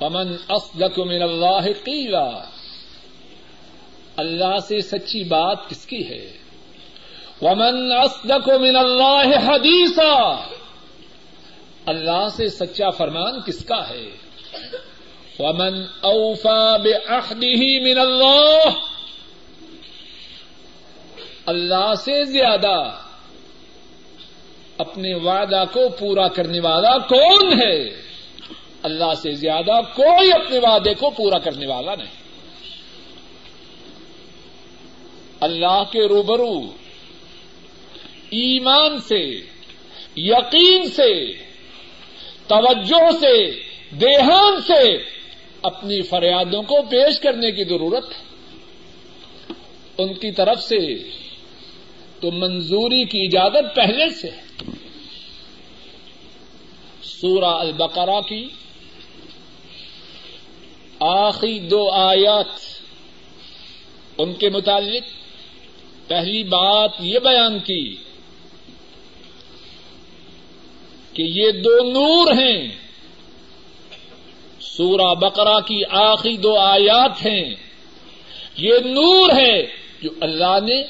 [0.00, 2.30] امن اصدق من اللہ قیلا۔
[4.16, 6.32] اللہ سے سچی بات کس کی ہے؟
[7.42, 10.34] ومن اصدق من اللہ حدیثا۔
[11.86, 14.10] اللہ سے سچا فرمان کس کا ہے؟
[15.38, 18.68] ومن اوفا بعہدہ من اللہ
[21.46, 22.98] اللہ سے زیادہ
[24.78, 28.02] اپنے وعدہ کو پورا کرنے والا کون ہے؟
[28.82, 32.26] اللہ سے زیادہ کوئی اپنے وعدے کو پورا کرنے والا نہیں۔
[35.40, 36.60] اللہ کے روبرو،
[38.30, 39.40] ایمان سے،
[40.16, 41.32] یقین سے،
[42.46, 43.50] توجہ سے،
[43.90, 45.15] دیہان سے
[45.66, 48.26] اپنی فریادوں کو پیش کرنے کی ضرورت ہے۔
[49.98, 51.10] ان کی طرف سے
[52.20, 54.42] تو منظوری کی اجازت پہلے سے ہے۔
[57.02, 58.48] سورہ البقرہ کی
[61.00, 62.46] آخری دو آیات
[64.18, 65.02] ان کے متعلق
[66.08, 67.96] پہلی بات یہ بیان کی
[71.12, 72.85] کہ یہ دو نور ہیں۔
[74.76, 77.54] سورہ بقرہ کی آخری دو آیات ہیں۔
[78.56, 79.62] یہ نور ہے
[80.02, 80.82] جو اللہ نے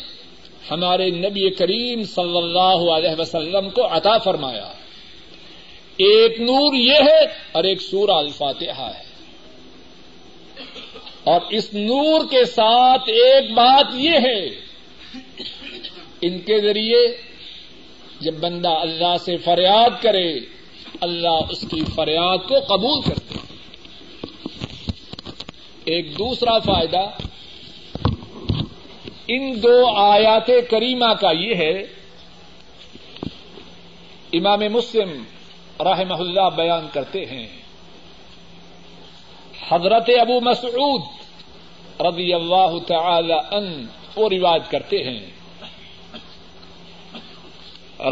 [0.70, 4.72] ہمارے نبی کریم صلی اللہ علیہ وسلم کو عطا فرمایا۔
[5.96, 9.06] ایک نور یہ ہے اور ایک سورہ الفاتحہ ہے۔
[11.24, 14.46] اور اس نور کے ساتھ ایک بات یہ ہے،
[16.22, 17.16] ان کے ذریعے
[18.20, 20.34] جب بندہ اللہ سے فریاد کرے،
[21.00, 23.45] اللہ اس کی فریاد کو قبول کرتے
[25.86, 27.10] ایک دوسرا فائدہ،
[29.28, 31.82] ان دو آیات کریمہ کا یہ ہے،
[34.32, 35.24] امام مسلم
[35.80, 37.46] رحمہ اللہ بیان کرتے ہیں۔
[39.68, 41.02] حضرت ابو مسعود
[42.00, 45.26] رضی اللہ تعالی ان وہ روایت کرتے ہیں۔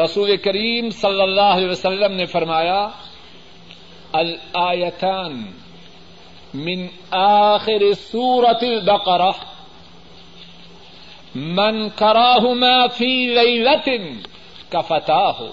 [0.04, 2.88] رسول کریم صلی اللہ علیہ وسلم نے فرمایا،
[4.12, 5.63] الآیتان
[6.54, 9.30] من آخر سورت البقرہ
[11.34, 13.88] من کراہما فی لیلت
[14.72, 14.80] کا
[15.38, 15.52] ہو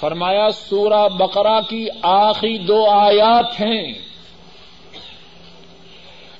[0.00, 3.92] فرمایا، سورہ بقرہ کی آخری دو آیات ہیں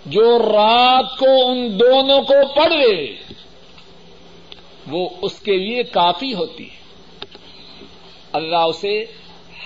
[0.07, 3.17] جو رات کو ان دونوں کو پڑھ لے،
[4.87, 6.81] وہ اس کے لیے کافی ہوتی ہے۔
[8.33, 9.05] اللہ اسے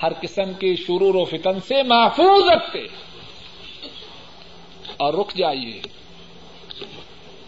[0.03, 2.79] ہر قسم کے شرور و فتن سے محفوظ رکھتے
[4.97, 5.81] اور رک جائیے۔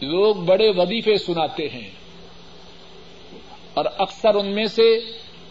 [0.02, 1.90] لوگ بڑے وظیفے سناتے ہیں
[3.74, 5.00] اور اکثر ان میں سے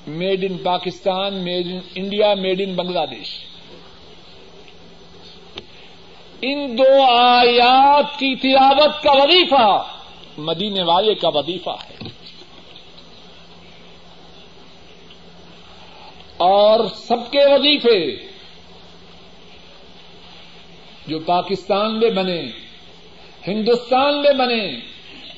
[0.06, 2.74] made in Pakistan made in India made in
[3.10, 3.44] Bangladesh
[6.42, 9.84] ان دو آیات کی تلاوت کا وظیفہ
[10.38, 11.97] مدینے والے کا وظیفہ ہے۔
[16.38, 18.28] اور سب کے وظیفے
[21.06, 22.42] جو پاکستان میں بنے،
[23.48, 24.78] ہندوستان میں بنے،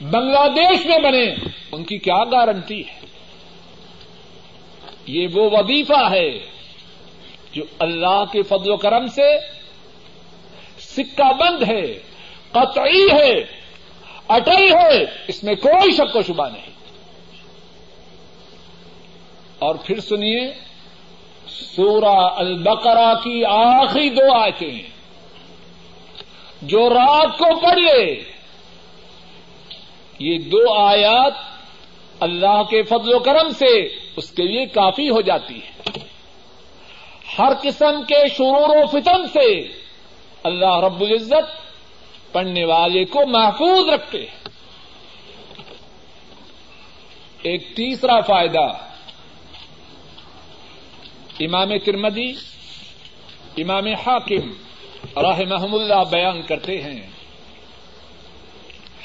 [0.01, 1.35] بنگلہ دیش میں بنے،
[1.73, 3.01] ان کی کیا گارنٹی ہے؟
[5.07, 6.31] یہ وہ وظیفہ ہے
[7.53, 9.39] جو اللہ کے فضل و کرم سے
[10.79, 11.99] سکہ بند ہے،
[12.53, 13.61] قطعی ہے،
[14.29, 16.71] اٹل ہے، اس میں کوئی شک و شبہ نہیں۔
[19.59, 20.70] اور پھر سنیے
[21.51, 24.81] سورہ البقرہ کی آخری دو آیتیں
[26.63, 28.03] جو رات کو پڑھ لے
[30.21, 31.49] یہ دو آیات
[32.21, 33.75] اللہ کے فضل و کرم سے
[34.17, 35.99] اس کے لیے کافی ہو جاتی ہے
[37.39, 39.49] ہر قسم کے شرور و فتن سے
[40.45, 41.59] اللہ رب العزت
[42.33, 44.25] پڑھنے والے کو محفوظ رکھتے
[47.43, 48.67] ایک تیسرا فائدہ
[51.41, 52.33] امام ترمدی
[53.57, 54.53] امام حاکم
[55.17, 57.07] رحمہ اللہ بیان کرتے ہیں۔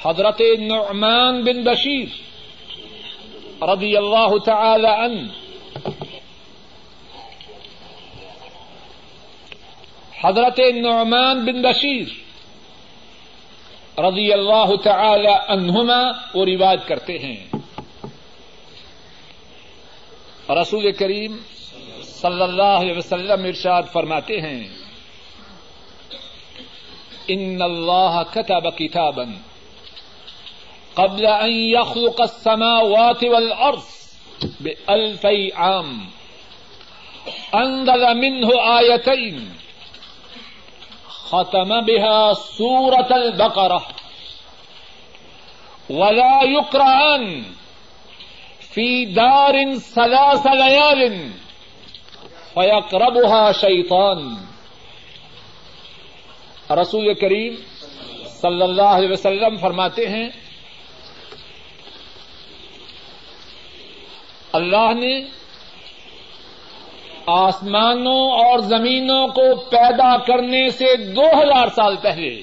[0.05, 2.05] حضرت نعمان بن بشیر
[3.63, 5.27] رضی اللہ تعالی عنہ۔
[10.23, 12.07] حضرت نعمان بن بشیر
[13.99, 17.45] رضی اللہ تعالی عنہما وہ روایت کرتے ہیں۔
[20.49, 21.37] رسول کریم
[22.15, 24.61] صلی اللہ علیہ وسلم ارشاد فرماتے ہیں،
[27.33, 29.25] ان اللہ كتب كتابا
[30.95, 33.83] قبل ان يخلق السماوات والارض
[34.61, 35.91] بألف عام،
[37.55, 39.37] انزل منه آيتين
[41.07, 43.81] ختم بها سورة البقرة،
[45.89, 47.43] ولا يقرأن
[48.73, 51.01] في دار ثلاث ليال
[52.55, 54.35] فيقربها شيطان۔
[56.81, 57.55] رسول کریم
[58.25, 60.29] صلی اللہ علیہ وسلم فرماتے ہیں،
[64.53, 65.21] اللہ نے
[67.25, 72.41] آسمانوں اور زمینوں کو پیدا کرنے سے دو ہزار سال پہلے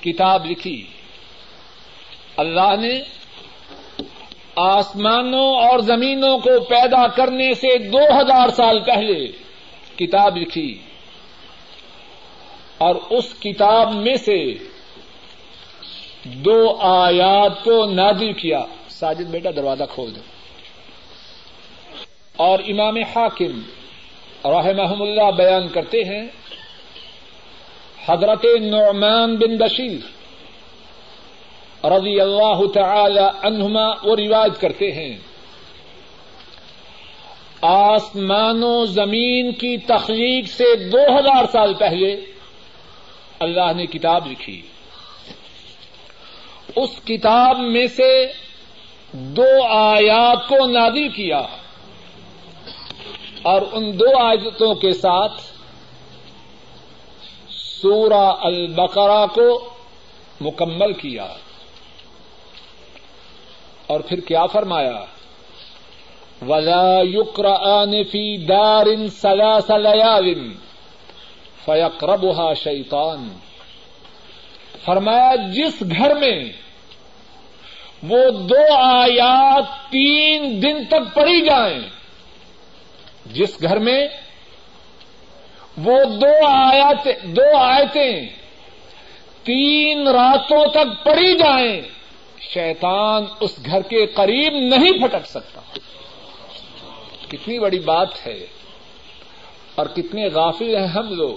[0.00, 0.86] کتاب لکھی۔
[2.36, 3.21] اللہ نے
[4.56, 9.26] آسمانوں اور زمینوں کو پیدا کرنے سے دو ہزار سال پہلے
[9.96, 10.78] کتاب لکھی
[12.78, 14.54] اور اس کتاب میں سے
[16.24, 20.20] دو آیات کو نادل کیا۔ ساجد بیٹا دروازہ کھول دو۔
[22.36, 23.62] اور امام حاکم
[24.44, 26.26] رحمہ اللہ بیان کرتے ہیں،
[28.08, 30.21] حضرت نعمان بن بشیر
[31.84, 35.18] رضی اللہ تعالی عنہما وہ روایت کرتے ہیں۔
[37.62, 42.16] آسمان و زمین کی تخلیق سے دو ہزار سال پہلے
[43.38, 44.62] اللہ نے کتاب لکھی۔
[46.76, 48.26] اس کتاب میں سے
[49.12, 51.42] دو آیات کو نادل کیا
[53.42, 55.42] اور ان دو آیتوں کے ساتھ
[57.48, 59.74] سورہ البقرہ کو
[60.40, 61.26] مکمل کیا۔
[63.92, 65.04] اور پھر کیا فرمایا؟
[66.48, 68.86] ولا یقرآن فی دار
[69.20, 70.32] سلاس لیال
[71.64, 73.28] فیقربها شیطان
[74.84, 76.38] فرمایا، جس گھر میں
[78.02, 78.18] وہ
[78.48, 81.80] دو آیات تین دن تک پڑھی جائیں،
[83.26, 84.00] جس گھر میں
[85.76, 88.28] وہ دو آیات، دو آیتیں
[89.44, 91.80] تین راتوں تک پڑھی جائیں
[92.50, 95.60] شیطان اس گھر کے قریب نہیں پھٹک سکتا۔
[97.28, 98.46] کتنی بڑی بات ہے
[99.74, 101.36] اور کتنے غافل ہیں ہم لوگ۔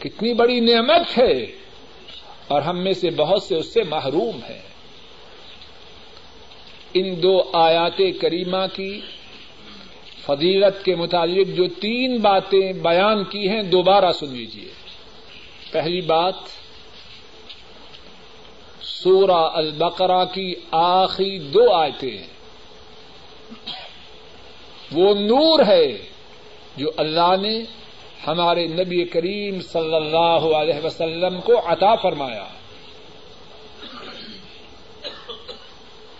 [0.00, 1.44] کتنی بڑی نعمت ہے
[2.48, 4.62] اور ہم میں سے بہت سے اس سے محروم ہیں۔
[6.94, 9.00] ان دو آیات کریمہ کی
[10.26, 14.68] فضیلت کے متعلق جو تین باتیں بیان کی ہیں، دوبارہ سن لیجیے
[15.70, 16.34] پہلی بات
[19.02, 22.18] سورہ البقرہ کی آخری دو آیتیں
[24.92, 25.98] وہ نور ہے
[26.76, 27.62] جو اللہ نے
[28.26, 32.44] ہمارے نبی کریم صلی اللہ علیہ وسلم کو عطا فرمایا۔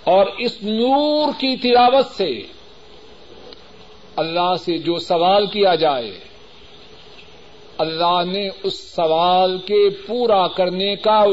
[0.04, 2.42] اور اس نور کی تلاوت سے
[4.16, 6.18] اللہ سے جو سوال کیا جائے،
[7.78, 11.24] اللہ نے اس سوال کے پورا کرنے کا